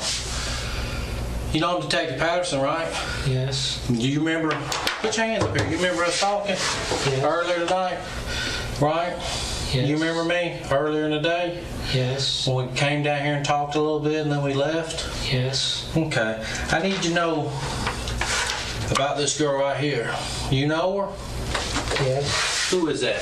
[1.53, 2.87] You know I'm Detective Patterson, right?
[3.27, 3.83] Yes.
[3.87, 4.55] Do you remember?
[5.01, 5.67] Put your hands up here.
[5.67, 7.23] You remember us talking yes.
[7.23, 7.97] earlier tonight,
[8.79, 9.13] right?
[9.73, 9.87] Yes.
[9.87, 11.63] You remember me earlier in the day?
[11.93, 12.47] Yes.
[12.47, 15.33] When we came down here and talked a little bit and then we left?
[15.33, 15.91] Yes.
[15.97, 16.45] Okay.
[16.69, 17.51] I need to know
[18.91, 20.13] about this girl right here.
[20.51, 22.05] You know her?
[22.05, 22.69] Yes.
[22.69, 23.19] Who is that?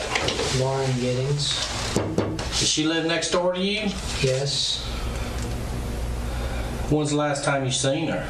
[0.60, 2.29] Lauren Giddings.
[2.60, 3.90] Does she live next door to you?
[4.22, 4.84] Yes.
[6.90, 8.30] When's the last time you seen her?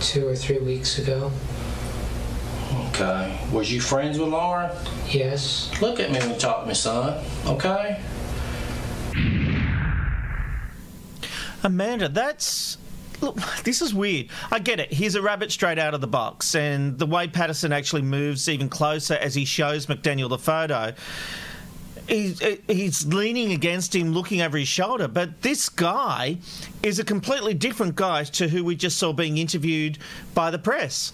[0.00, 1.30] Two or three weeks ago.
[2.88, 3.38] Okay.
[3.52, 4.70] Was you friends with Lauren?
[5.10, 5.70] Yes.
[5.82, 7.22] Look at me when you talk to me, son.
[7.46, 8.00] Okay?
[11.62, 12.78] Amanda, that's.
[13.20, 14.28] Look, this is weird.
[14.50, 14.90] I get it.
[14.90, 18.70] He's a rabbit straight out of the box, and the way Patterson actually moves even
[18.70, 20.94] closer as he shows McDaniel the photo,
[22.08, 25.08] he's, he's leaning against him, looking over his shoulder.
[25.08, 26.38] But this guy
[26.82, 29.98] is a completely different guy to who we just saw being interviewed
[30.34, 31.12] by the press.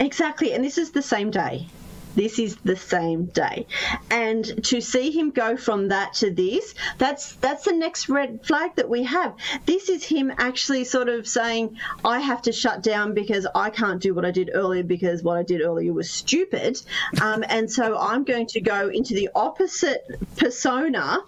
[0.00, 1.66] Exactly, and this is the same day.
[2.14, 3.66] This is the same day,
[4.10, 8.76] and to see him go from that to this, that's that's the next red flag
[8.76, 9.34] that we have.
[9.66, 14.00] This is him actually sort of saying, "I have to shut down because I can't
[14.00, 16.80] do what I did earlier because what I did earlier was stupid,"
[17.20, 20.04] um, and so I'm going to go into the opposite
[20.36, 21.18] persona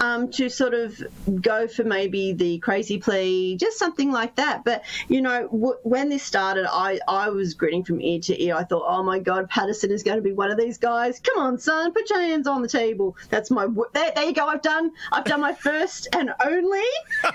[0.00, 1.02] um, to sort of
[1.40, 4.64] go for maybe the crazy plea, just something like that.
[4.64, 8.56] But you know, w- when this started, I I was grinning from ear to ear.
[8.56, 11.20] I thought, "Oh my God, Patterson is going to be one of these guys.
[11.20, 13.16] Come on, son, put your hands on the table.
[13.30, 13.66] That's my.
[13.92, 14.46] There, there you go.
[14.46, 14.90] I've done.
[15.12, 16.82] I've done my first and only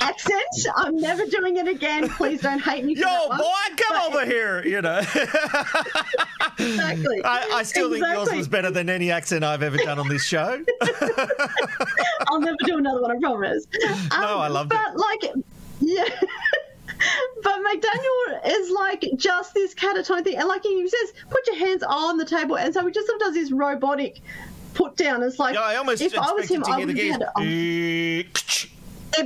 [0.00, 0.44] accent.
[0.76, 2.08] I'm never doing it again.
[2.10, 2.94] Please don't hate me.
[2.94, 3.38] For Yo, that one.
[3.38, 3.44] boy,
[3.76, 4.64] come But- over here.
[4.66, 5.00] You know.
[6.56, 7.20] Exactly.
[7.24, 10.24] I, I still think yours was better than any accent I've ever done on this
[10.24, 10.62] show.
[12.28, 13.10] I'll never do another one.
[13.10, 13.66] I promise.
[14.12, 15.32] No, I love Um, but like,
[15.80, 16.04] yeah.
[17.42, 21.82] But McDaniel is like just this catatonic thing, and like he says, put your hands
[21.82, 24.20] on the table, and so he just sort of does this robotic
[24.74, 25.22] put down.
[25.22, 27.28] It's like Yeah, I almost if I was him, I would have had.
[27.36, 28.22] Oh, yeah,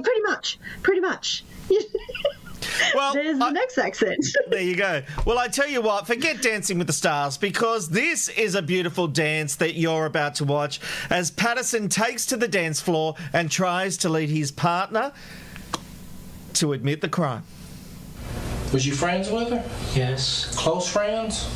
[0.03, 1.45] pretty much, pretty much.
[2.95, 4.25] Well, there's the next accent.
[4.49, 5.03] There you go.
[5.25, 9.07] Well, I tell you what, forget Dancing with the Stars because this is a beautiful
[9.07, 13.97] dance that you're about to watch as Patterson takes to the dance floor and tries
[13.99, 15.13] to lead his partner
[16.55, 17.45] to admit the crime.
[18.73, 19.65] Was you friends with her?
[19.95, 20.55] Yes.
[20.57, 21.49] Close friends?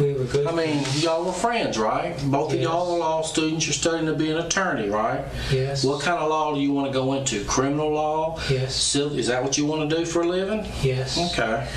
[0.00, 0.46] We were good.
[0.46, 2.16] I mean, y'all were friends, right?
[2.24, 3.66] Both of y'all are law students.
[3.66, 5.24] You're studying to be an attorney, right?
[5.50, 5.84] Yes.
[5.84, 7.44] What kind of law do you want to go into?
[7.44, 8.40] Criminal law?
[8.48, 8.74] Yes.
[8.74, 9.18] Civil?
[9.18, 10.66] Is that what you want to do for a living?
[10.82, 11.18] Yes.
[11.32, 11.68] Okay.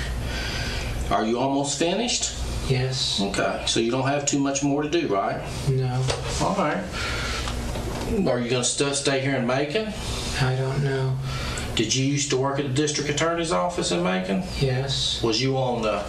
[1.10, 2.32] Are you almost finished?
[2.68, 3.20] Yes.
[3.20, 3.62] Okay.
[3.66, 5.42] So you don't have too much more to do, right?
[5.68, 6.02] No.
[6.40, 6.82] All right.
[8.26, 9.92] Are you going to st- stay here in Macon?
[10.40, 11.16] I don't know.
[11.74, 14.44] Did you used to work at the district attorney's office in Macon?
[14.60, 15.20] Yes.
[15.22, 16.04] Was you on the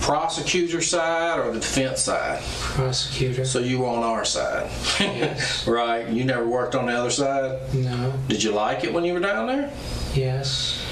[0.00, 2.42] prosecutor side or the defense side?
[2.42, 3.44] Prosecutor.
[3.44, 4.68] So you were on our side.
[4.98, 5.66] Yes.
[5.68, 6.08] right.
[6.08, 7.72] You never worked on the other side?
[7.74, 8.12] No.
[8.26, 9.72] Did you like it when you were down there?
[10.14, 10.84] Yes.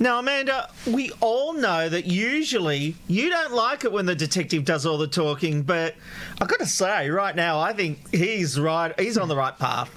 [0.00, 4.84] Now, Amanda, we all know that usually you don't like it when the detective does
[4.84, 5.94] all the talking, but
[6.40, 8.98] I've got to say, right now, I think he's right.
[8.98, 9.90] He's on the right path.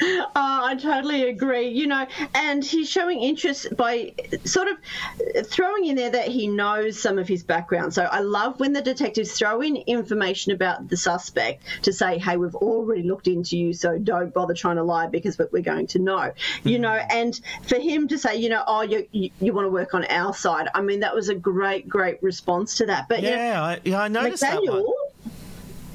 [0.38, 1.68] Uh, I totally agree.
[1.68, 7.00] You know, and he's showing interest by sort of throwing in there that he knows
[7.00, 7.92] some of his background.
[7.94, 12.36] So I love when the detectives throw in information about the suspect to say, hey,
[12.36, 15.98] we've already looked into you, so don't bother trying to lie because we're going to
[15.98, 16.32] know.
[16.62, 19.70] You know, and for him to say, you know, oh, you, you, you want to
[19.70, 23.08] work on our side, I mean, that was a great, great response to that.
[23.08, 24.84] But you know, Yeah, I, yeah, I noticed that one.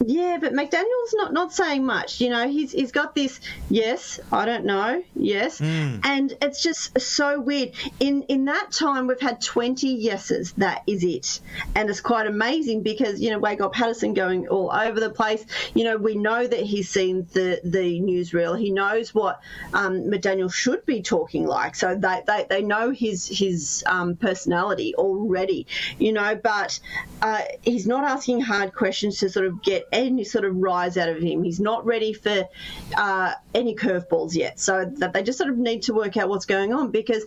[0.05, 2.19] Yeah, but McDaniel's not not saying much.
[2.19, 3.39] You know, he's he's got this.
[3.69, 5.03] Yes, I don't know.
[5.15, 5.97] Yes, Hmm.
[6.03, 7.71] and it's just so weird.
[7.99, 10.51] In in that time, we've had twenty yeses.
[10.53, 11.39] That is it,
[11.75, 15.45] and it's quite amazing because you know we got Patterson going all over the place.
[15.73, 18.59] You know, we know that he's seen the the newsreel.
[18.59, 19.39] He knows what
[19.73, 21.75] um, McDaniel should be talking like.
[21.75, 25.67] So they they, they know his his um, personality already.
[25.97, 26.79] You know, but
[27.21, 31.09] uh, he's not asking hard questions to sort of get any sort of rise out
[31.09, 31.43] of him.
[31.43, 32.47] He's not ready for
[32.95, 34.59] uh, any curveballs yet.
[34.59, 37.25] So that they just sort of need to work out what's going on because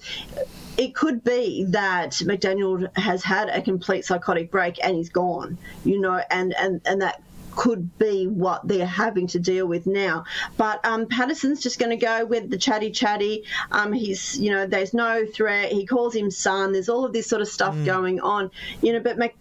[0.76, 6.00] it could be that McDaniel has had a complete psychotic break and he's gone, you
[6.00, 7.22] know, and, and, and that
[7.56, 10.24] could be what they're having to deal with now.
[10.56, 13.44] But um, Patterson's just going to go with the chatty chatty.
[13.72, 15.72] Um, he's, you know, there's no threat.
[15.72, 16.72] He calls him son.
[16.72, 17.84] There's all of this sort of stuff mm.
[17.84, 18.50] going on,
[18.82, 19.00] you know.
[19.00, 19.34] But Mc,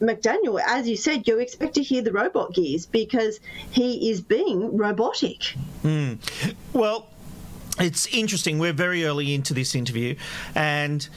[0.00, 3.38] McDaniel, as you said, you expect to hear the robot gears because
[3.70, 5.54] he is being robotic.
[5.84, 6.18] Mm.
[6.72, 7.08] Well,
[7.78, 8.58] it's interesting.
[8.58, 10.16] We're very early into this interview,
[10.54, 11.08] and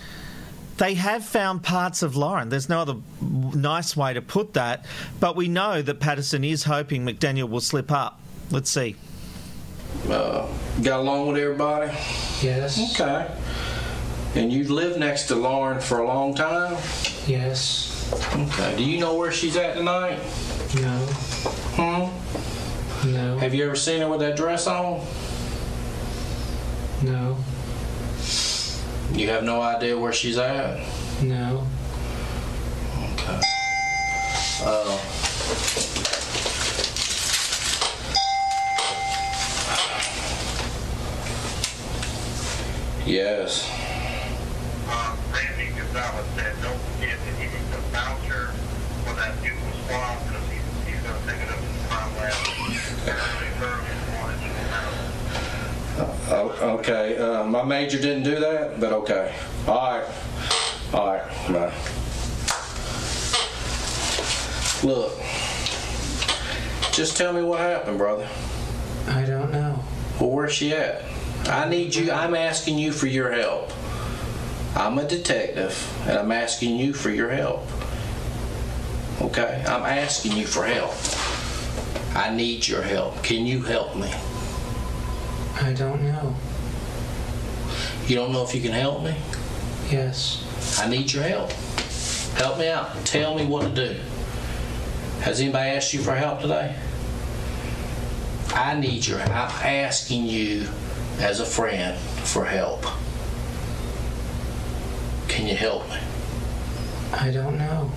[0.81, 2.49] they have found parts of Lauren.
[2.49, 4.83] There's no other nice way to put that,
[5.19, 8.19] but we know that Patterson is hoping McDaniel will slip up.
[8.49, 8.95] Let's see.
[10.09, 10.47] Uh,
[10.81, 11.91] got along with everybody?
[12.41, 12.99] Yes.
[12.99, 13.29] Okay.
[14.33, 16.73] And you've lived next to Lauren for a long time?
[17.27, 18.11] Yes.
[18.33, 18.75] Okay.
[18.75, 20.17] Do you know where she's at tonight?
[20.81, 20.97] No.
[21.77, 23.11] Hmm?
[23.13, 23.37] No.
[23.37, 25.05] Have you ever seen her with that dress on?
[27.03, 27.37] No.
[29.13, 30.79] You have no idea where she's at?
[31.21, 31.67] No.
[33.13, 33.39] Okay.
[34.63, 34.97] Uh,
[43.05, 43.69] yes.
[44.87, 48.53] Uh, Randy Gonzalez said, don't forget that he needs a voucher
[49.03, 49.51] for that new
[49.85, 52.31] swab because he's, he's going to take it up to the crime lab
[53.11, 54.51] early, early in the morning.
[56.33, 57.17] Oh, okay.
[57.17, 59.35] Uh, my major didn't do that, but okay.
[59.67, 60.07] All right.
[60.93, 61.23] All right.
[61.51, 61.73] Bye.
[64.83, 65.19] Look,
[66.93, 68.29] just tell me what happened, brother.
[69.07, 69.83] I don't know.
[70.21, 71.03] Well, where's she at?
[71.47, 72.11] I need you.
[72.13, 73.69] I'm asking you for your help.
[74.73, 75.75] I'm a detective,
[76.07, 77.67] and I'm asking you for your help.
[79.21, 79.63] Okay?
[79.67, 80.93] I'm asking you for help.
[82.15, 83.21] I need your help.
[83.21, 84.13] Can you help me?
[85.61, 86.35] I don't know.
[88.07, 89.15] You don't know if you can help me?
[89.91, 90.43] Yes.
[90.81, 91.51] I need your help.
[92.35, 93.05] Help me out.
[93.05, 93.99] Tell me what to do.
[95.21, 96.75] Has anybody asked you for help today?
[98.53, 100.67] I need your I'm asking you
[101.19, 102.83] as a friend for help.
[105.27, 105.97] Can you help me?
[107.13, 107.91] I don't know.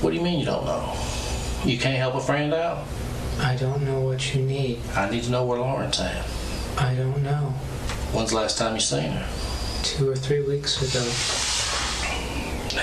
[0.00, 0.96] What do you mean you don't know?
[1.64, 2.86] You can't help a friend out?
[3.42, 4.78] I don't know what you need.
[4.94, 6.24] I need to know where Lauren's at.
[6.78, 7.52] I don't know.
[8.12, 9.28] When's the last time you seen her?
[9.82, 11.02] Two or three weeks ago.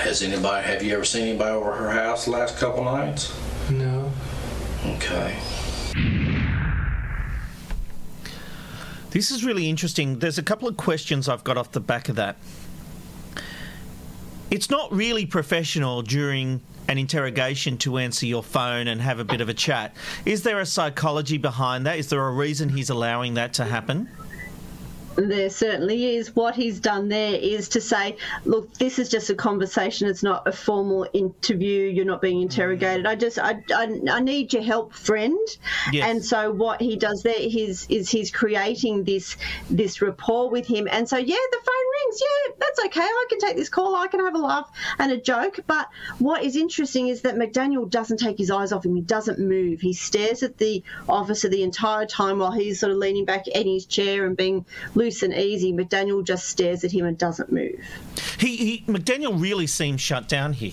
[0.02, 3.34] Has anybody, have you ever seen anybody over her house the last couple nights?
[3.70, 4.12] No.
[4.84, 5.34] Okay.
[9.10, 10.18] This is really interesting.
[10.18, 12.36] There's a couple of questions I've got off the back of that.
[14.50, 16.60] It's not really professional during
[16.90, 19.94] an interrogation to answer your phone and have a bit of a chat.
[20.26, 22.00] Is there a psychology behind that?
[22.00, 24.08] Is there a reason he's allowing that to happen?
[25.16, 26.34] There certainly is.
[26.34, 30.08] What he's done there is to say, look, this is just a conversation.
[30.08, 31.88] It's not a formal interview.
[31.88, 33.04] You're not being interrogated.
[33.04, 33.08] Mm.
[33.08, 35.38] I just, I, I, I need your help, friend.
[35.92, 36.08] Yes.
[36.08, 39.36] And so what he does there is, is he's creating this,
[39.68, 40.88] this rapport with him.
[40.90, 42.22] And so, yeah, the phone rings.
[42.22, 43.00] Yeah, that's okay.
[43.00, 43.96] I can take this call.
[43.96, 45.60] I can have a laugh and a joke.
[45.66, 45.88] But
[46.18, 48.94] what is interesting is that McDaniel doesn't take his eyes off him.
[48.94, 49.80] He doesn't move.
[49.80, 53.66] He stares at the officer the entire time while he's sort of leaning back in
[53.66, 54.64] his chair and being
[55.00, 55.72] loose and easy.
[55.72, 57.80] McDaniel just stares at him and doesn't move.
[58.38, 60.72] He, he McDaniel really seems shut down here.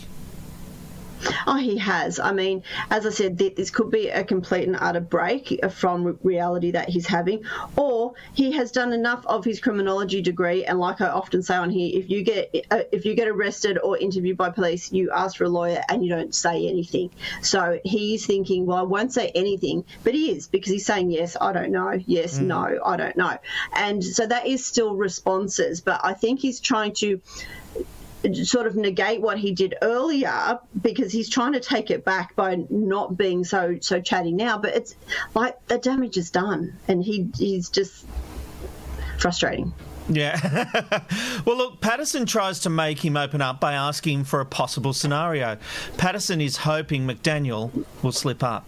[1.46, 2.20] Oh, he has.
[2.20, 6.72] I mean, as I said, this could be a complete and utter break from reality
[6.72, 7.44] that he's having,
[7.76, 10.66] or he has done enough of his criminology degree.
[10.66, 13.78] And like I often say on here, if you get uh, if you get arrested
[13.78, 17.10] or interviewed by police, you ask for a lawyer and you don't say anything.
[17.42, 21.38] So he's thinking, well, I won't say anything, but he is because he's saying yes,
[21.40, 22.46] I don't know, yes, mm.
[22.46, 23.38] no, I don't know,
[23.74, 25.82] and so that is still responses.
[25.82, 27.22] But I think he's trying to
[28.36, 32.66] sort of negate what he did earlier because he's trying to take it back by
[32.70, 34.58] not being so so chatty now.
[34.58, 34.96] But it's
[35.34, 38.06] like the damage is done, and he he's just
[39.20, 39.74] frustrating.
[40.10, 40.70] Yeah.
[41.46, 45.58] well, look, Patterson tries to make him open up by asking for a possible scenario.
[45.98, 48.66] Patterson is hoping McDaniel will slip up.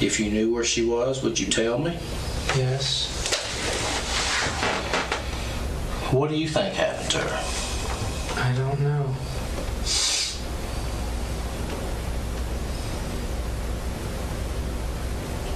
[0.00, 1.98] If you knew where she was, would you tell me?
[2.56, 3.14] Yes.
[6.10, 7.67] What do you think happened to her?
[8.40, 9.14] I don't know.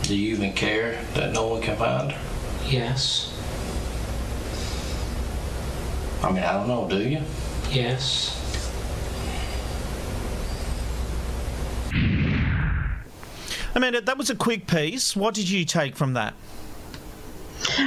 [0.03, 2.21] Do you even care that no one can find her?
[2.69, 3.33] Yes.
[6.23, 7.23] I mean, I don't know, do you?
[7.71, 8.39] Yes.
[13.75, 15.17] Amanda, that was a quick piece.
[15.17, 16.35] What did you take from that?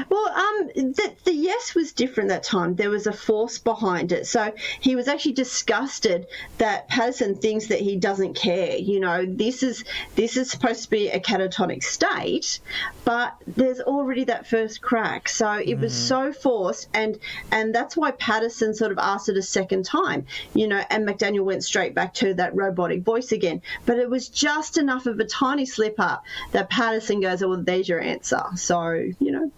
[0.10, 2.76] Well, um, the, the yes was different that time.
[2.76, 4.28] There was a force behind it.
[4.28, 6.28] So he was actually disgusted
[6.58, 8.76] that Patterson thinks that he doesn't care.
[8.76, 9.84] You know, this is
[10.16, 12.60] this is supposed to be a catatonic state,
[13.04, 15.30] but there's already that first crack.
[15.30, 17.18] So it was so forced, and
[17.52, 20.26] and that's why Patterson sort of asked it a second time.
[20.54, 23.62] You know, and McDaniel went straight back to that robotic voice again.
[23.86, 27.62] But it was just enough of a tiny slip up that Patterson goes, "Oh, "Well,
[27.62, 29.52] there's your answer." So you know.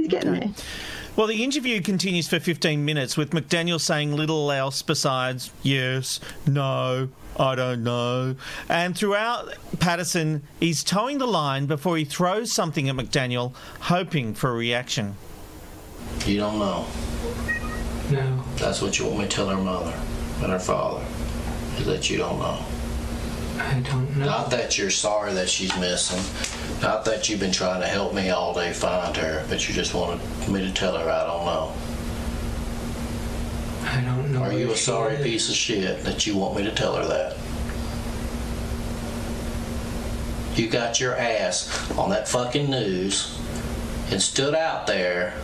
[0.00, 0.50] He's getting there.
[1.14, 7.10] Well, the interview continues for 15 minutes with McDaniel saying little else besides yes, no,
[7.38, 8.36] I don't know.
[8.70, 14.48] And throughout, Patterson is toeing the line before he throws something at McDaniel, hoping for
[14.50, 15.16] a reaction.
[16.24, 16.86] You don't know.
[18.10, 18.42] No.
[18.56, 19.92] That's what you want me to tell her mother
[20.42, 21.04] and her father,
[21.76, 22.64] is that you don't know.
[23.60, 24.24] I don't know.
[24.24, 26.22] Not that you're sorry that she's missing.
[26.80, 29.92] Not that you've been trying to help me all day find her, but you just
[29.92, 31.72] wanted me to tell her I don't know.
[33.84, 34.42] I don't know.
[34.42, 35.22] Are you a sorry is.
[35.22, 37.36] piece of shit that you want me to tell her that?
[40.56, 43.38] You got your ass on that fucking news
[44.10, 45.34] and stood out there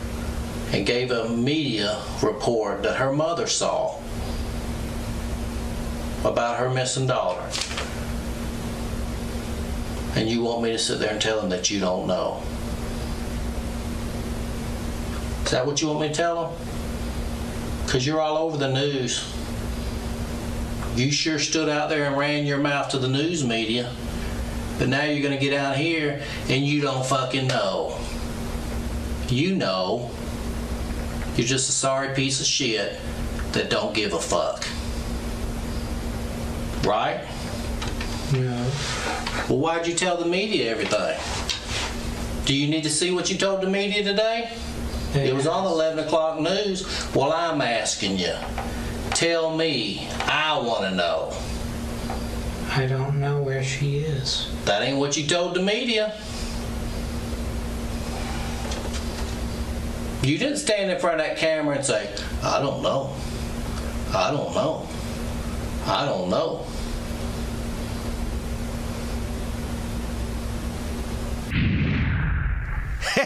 [0.73, 4.01] and gave a media report that her mother saw
[6.25, 7.45] about her missing daughter.
[10.17, 12.43] And you want me to sit there and tell them that you don't know.
[15.45, 16.61] Is that what you want me to tell them?
[17.85, 19.33] Because you're all over the news.
[20.97, 23.93] You sure stood out there and ran your mouth to the news media.
[24.79, 27.99] But now you're going to get out here and you don't fucking know.
[29.29, 30.11] You know.
[31.37, 32.99] You're just a sorry piece of shit
[33.53, 34.67] that don't give a fuck.
[36.87, 37.21] Right?
[39.49, 41.19] Well, why'd you tell the media everything?
[42.45, 44.51] Do you need to see what you told the media today?
[45.15, 46.85] It was on the 11 o'clock news.
[47.15, 48.35] Well, I'm asking you.
[49.11, 50.09] Tell me.
[50.27, 51.33] I want to know.
[52.71, 54.51] I don't know where she is.
[54.65, 56.21] That ain't what you told the media.
[60.23, 62.13] You didn't stand in front of that camera and say,
[62.43, 63.15] I don't know.
[64.13, 64.89] I don't know.
[65.87, 66.66] I don't know.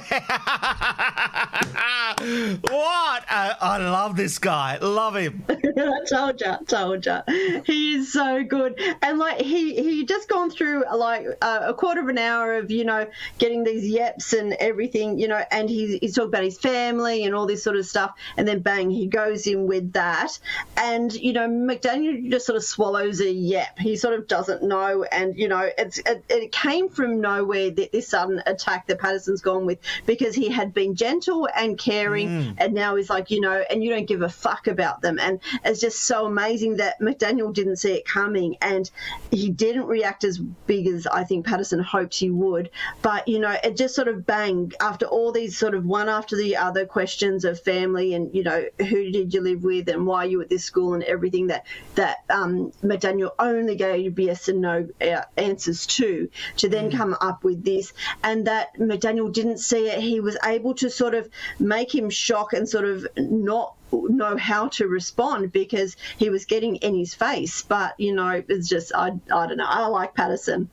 [2.20, 3.24] what?
[3.31, 4.78] I, I love this guy.
[4.78, 5.45] Love him.
[5.49, 7.62] I told you, told you.
[7.64, 12.01] He is so good, and like he he just gone through like uh, a quarter
[12.01, 13.07] of an hour of you know
[13.39, 17.35] getting these yeps and everything, you know, and he's he's talking about his family and
[17.35, 20.39] all this sort of stuff, and then bang, he goes in with that,
[20.76, 23.78] and you know McDaniel just sort of swallows a yep.
[23.78, 27.93] He sort of doesn't know, and you know it's it, it came from nowhere that
[27.93, 29.69] this sudden attack that Patterson's gone with
[30.06, 32.54] because he had been gentle and caring, Mm.
[32.58, 35.40] and now he's like you know, and you don't give a fuck about them, and
[35.64, 38.90] it's just so amazing that McDaniel didn't see it coming, and
[39.30, 42.70] he didn't react as big as I think Patterson hoped he would.
[43.02, 46.36] But you know, it just sort of bang after all these sort of one after
[46.36, 50.24] the other questions of family and you know who did you live with and why
[50.24, 54.88] you at this school and everything that that um, McDaniel only gave yes and no
[55.00, 57.92] uh, answers to, to then come up with this,
[58.22, 60.00] and that McDaniel didn't see it.
[60.00, 64.68] He was able to sort of make him shock and sort of not know how
[64.68, 67.62] to respond because he was getting in his face.
[67.62, 69.66] But you know, it's just I I don't know.
[69.66, 70.68] I like Patterson.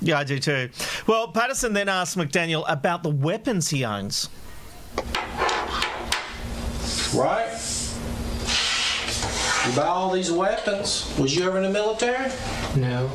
[0.00, 0.70] Yeah, I do too.
[1.06, 4.28] Well, Patterson then asked McDaniel about the weapons he owns.
[7.14, 7.48] Right?
[9.66, 11.12] You buy all these weapons.
[11.18, 12.30] Was you ever in the military?
[12.76, 13.08] No.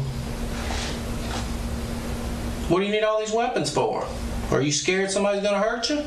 [2.70, 4.08] What do you need all these weapons for?
[4.54, 6.06] Are you scared somebody's gonna hurt you?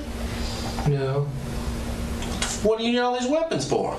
[0.86, 1.22] No.
[2.62, 3.99] What do you need all these weapons for?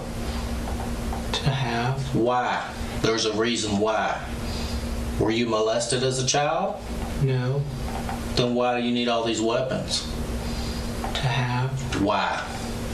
[1.33, 1.99] To have.
[2.15, 2.65] Why?
[3.01, 4.23] There's a reason why.
[5.19, 6.81] Were you molested as a child?
[7.21, 7.61] No.
[8.35, 10.03] Then why do you need all these weapons?
[11.01, 12.01] To have.
[12.01, 12.41] Why?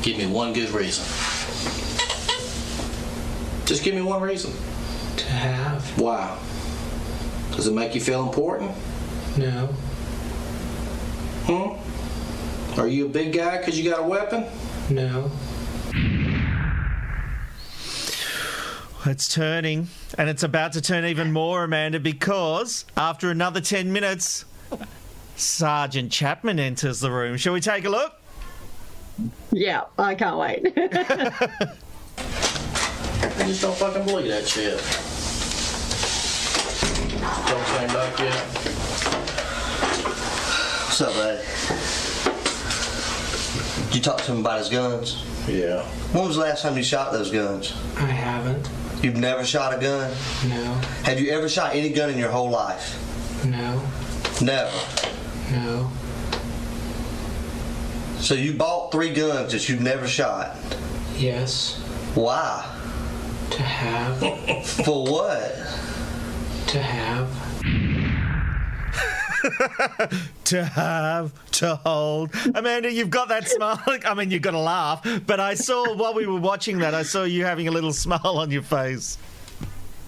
[0.02, 1.04] Give me one good reason.
[3.66, 4.52] Just give me one reason.
[5.18, 6.00] To have.
[6.00, 6.36] Why?
[7.56, 8.72] Does it make you feel important?
[9.38, 9.70] No.
[11.46, 12.80] Hmm?
[12.80, 14.46] Are you a big guy because you got a weapon?
[14.90, 15.30] No.
[19.06, 24.46] It's turning, and it's about to turn even more, Amanda, because after another 10 minutes,
[25.36, 27.36] Sergeant Chapman enters the room.
[27.36, 28.14] Shall we take a look?
[29.52, 30.74] Yeah, I can't wait.
[33.36, 34.78] I just don't fucking believe that shit.
[37.48, 39.13] Don't came back yet.
[40.94, 41.40] What's up, buddy?
[43.88, 45.26] Did you talk to him about his guns?
[45.48, 45.82] Yeah.
[46.12, 47.74] When was the last time you shot those guns?
[47.98, 48.70] I haven't.
[49.04, 50.12] You've never shot a gun?
[50.48, 50.76] No.
[51.02, 52.96] Have you ever shot any gun in your whole life?
[53.44, 53.82] No.
[54.40, 54.70] Never.
[55.52, 55.90] No.
[58.20, 60.56] So you bought three guns that you've never shot?
[61.18, 61.74] Yes.
[62.14, 62.72] Why?
[63.50, 64.20] To have.
[64.86, 65.56] For what?
[66.68, 67.53] To have.
[70.46, 72.32] to have, to hold.
[72.56, 73.82] Amanda, you've got that smile.
[74.06, 77.04] I mean, you've got to laugh, but I saw while we were watching that, I
[77.04, 79.18] saw you having a little smile on your face.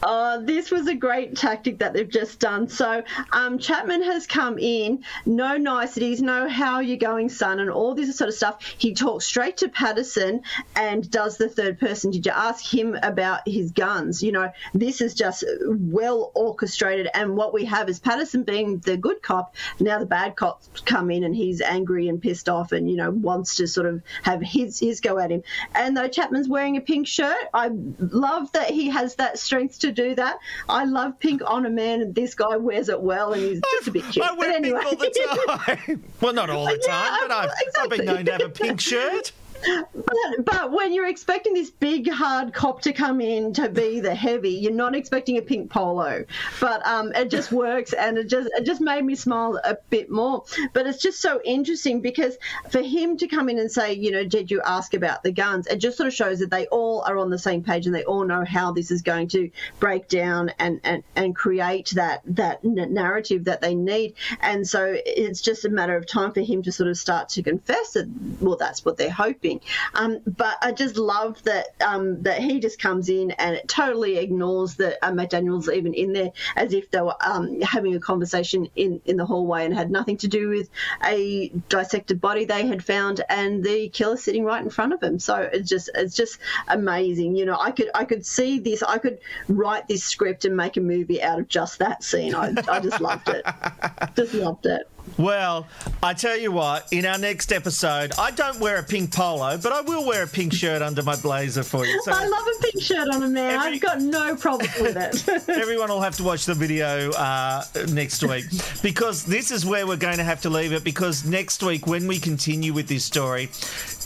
[0.05, 2.67] Uh, this was a great tactic that they've just done.
[2.67, 3.01] So
[3.31, 8.15] um, Chapman has come in, no niceties, no how you going, son, and all this
[8.15, 8.63] sort of stuff.
[8.77, 10.41] He talks straight to Patterson
[10.75, 12.11] and does the third person.
[12.11, 14.21] Did you ask him about his guns?
[14.21, 17.07] You know, this is just well orchestrated.
[17.15, 19.55] And what we have is Patterson being the good cop.
[19.79, 23.09] Now the bad cops come in and he's angry and pissed off and you know
[23.09, 25.41] wants to sort of have his his go at him.
[25.73, 29.94] And though Chapman's wearing a pink shirt, I love that he has that strength to
[29.95, 30.37] do that.
[30.69, 33.87] I love pink on a man, and this guy wears it well, and he's just
[33.87, 34.25] a bit cute.
[34.25, 34.81] I wear but anyway.
[34.83, 36.03] pink all the time.
[36.21, 38.79] well, not all the time, Yeah, but I've, I've been known to have a pink
[38.81, 39.31] shirt.
[39.63, 44.13] But, but when you're expecting this big hard cop to come in to be the
[44.13, 46.25] heavy, you're not expecting a pink polo.
[46.59, 50.09] But um, it just works, and it just it just made me smile a bit
[50.09, 50.43] more.
[50.73, 52.37] But it's just so interesting because
[52.69, 55.67] for him to come in and say, you know, did you ask about the guns?
[55.67, 58.03] It just sort of shows that they all are on the same page and they
[58.03, 59.49] all know how this is going to
[59.79, 64.15] break down and and, and create that that narrative that they need.
[64.41, 67.43] And so it's just a matter of time for him to sort of start to
[67.43, 68.09] confess that.
[68.39, 69.44] Well, that's what they're hoping.
[69.93, 74.17] Um, but I just love that um, that he just comes in and it totally
[74.17, 78.69] ignores that uh, McDaniel's even in there, as if they were um, having a conversation
[78.75, 80.69] in, in the hallway and had nothing to do with
[81.03, 85.19] a dissected body they had found and the killer sitting right in front of him.
[85.19, 87.35] So it's just it's just amazing.
[87.35, 88.83] You know, I could I could see this.
[88.83, 92.35] I could write this script and make a movie out of just that scene.
[92.35, 93.45] I, I just loved it.
[94.15, 94.89] Just loved it.
[95.17, 95.67] Well,
[96.03, 99.71] I tell you what, in our next episode, I don't wear a pink polo, but
[99.71, 102.01] I will wear a pink shirt under my blazer for you.
[102.03, 103.59] So I love a pink shirt on a man.
[103.59, 105.49] I've got no problem with it.
[105.49, 108.45] everyone will have to watch the video uh, next week
[108.81, 112.07] because this is where we're going to have to leave it because next week, when
[112.07, 113.49] we continue with this story,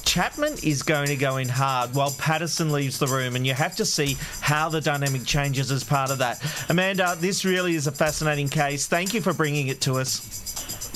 [0.10, 3.76] Chapman is going to go in hard while Patterson leaves the room, and you have
[3.76, 6.42] to see how the dynamic changes as part of that.
[6.70, 8.88] Amanda, this really is a fascinating case.
[8.88, 10.89] Thank you for bringing it to us.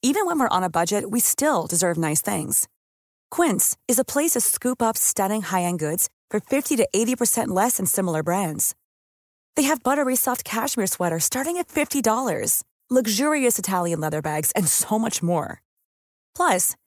[0.02, 2.66] Even when we're on a budget, we still deserve nice things.
[3.30, 7.76] Quince is a place to scoop up stunning high-end goods for 50 to 80% less
[7.76, 8.74] than similar brands.
[9.54, 14.98] They have buttery soft cashmere sweaters starting at $50, luxurious Italian leather bags, and so
[14.98, 15.62] much more.
[16.34, 16.74] Plus,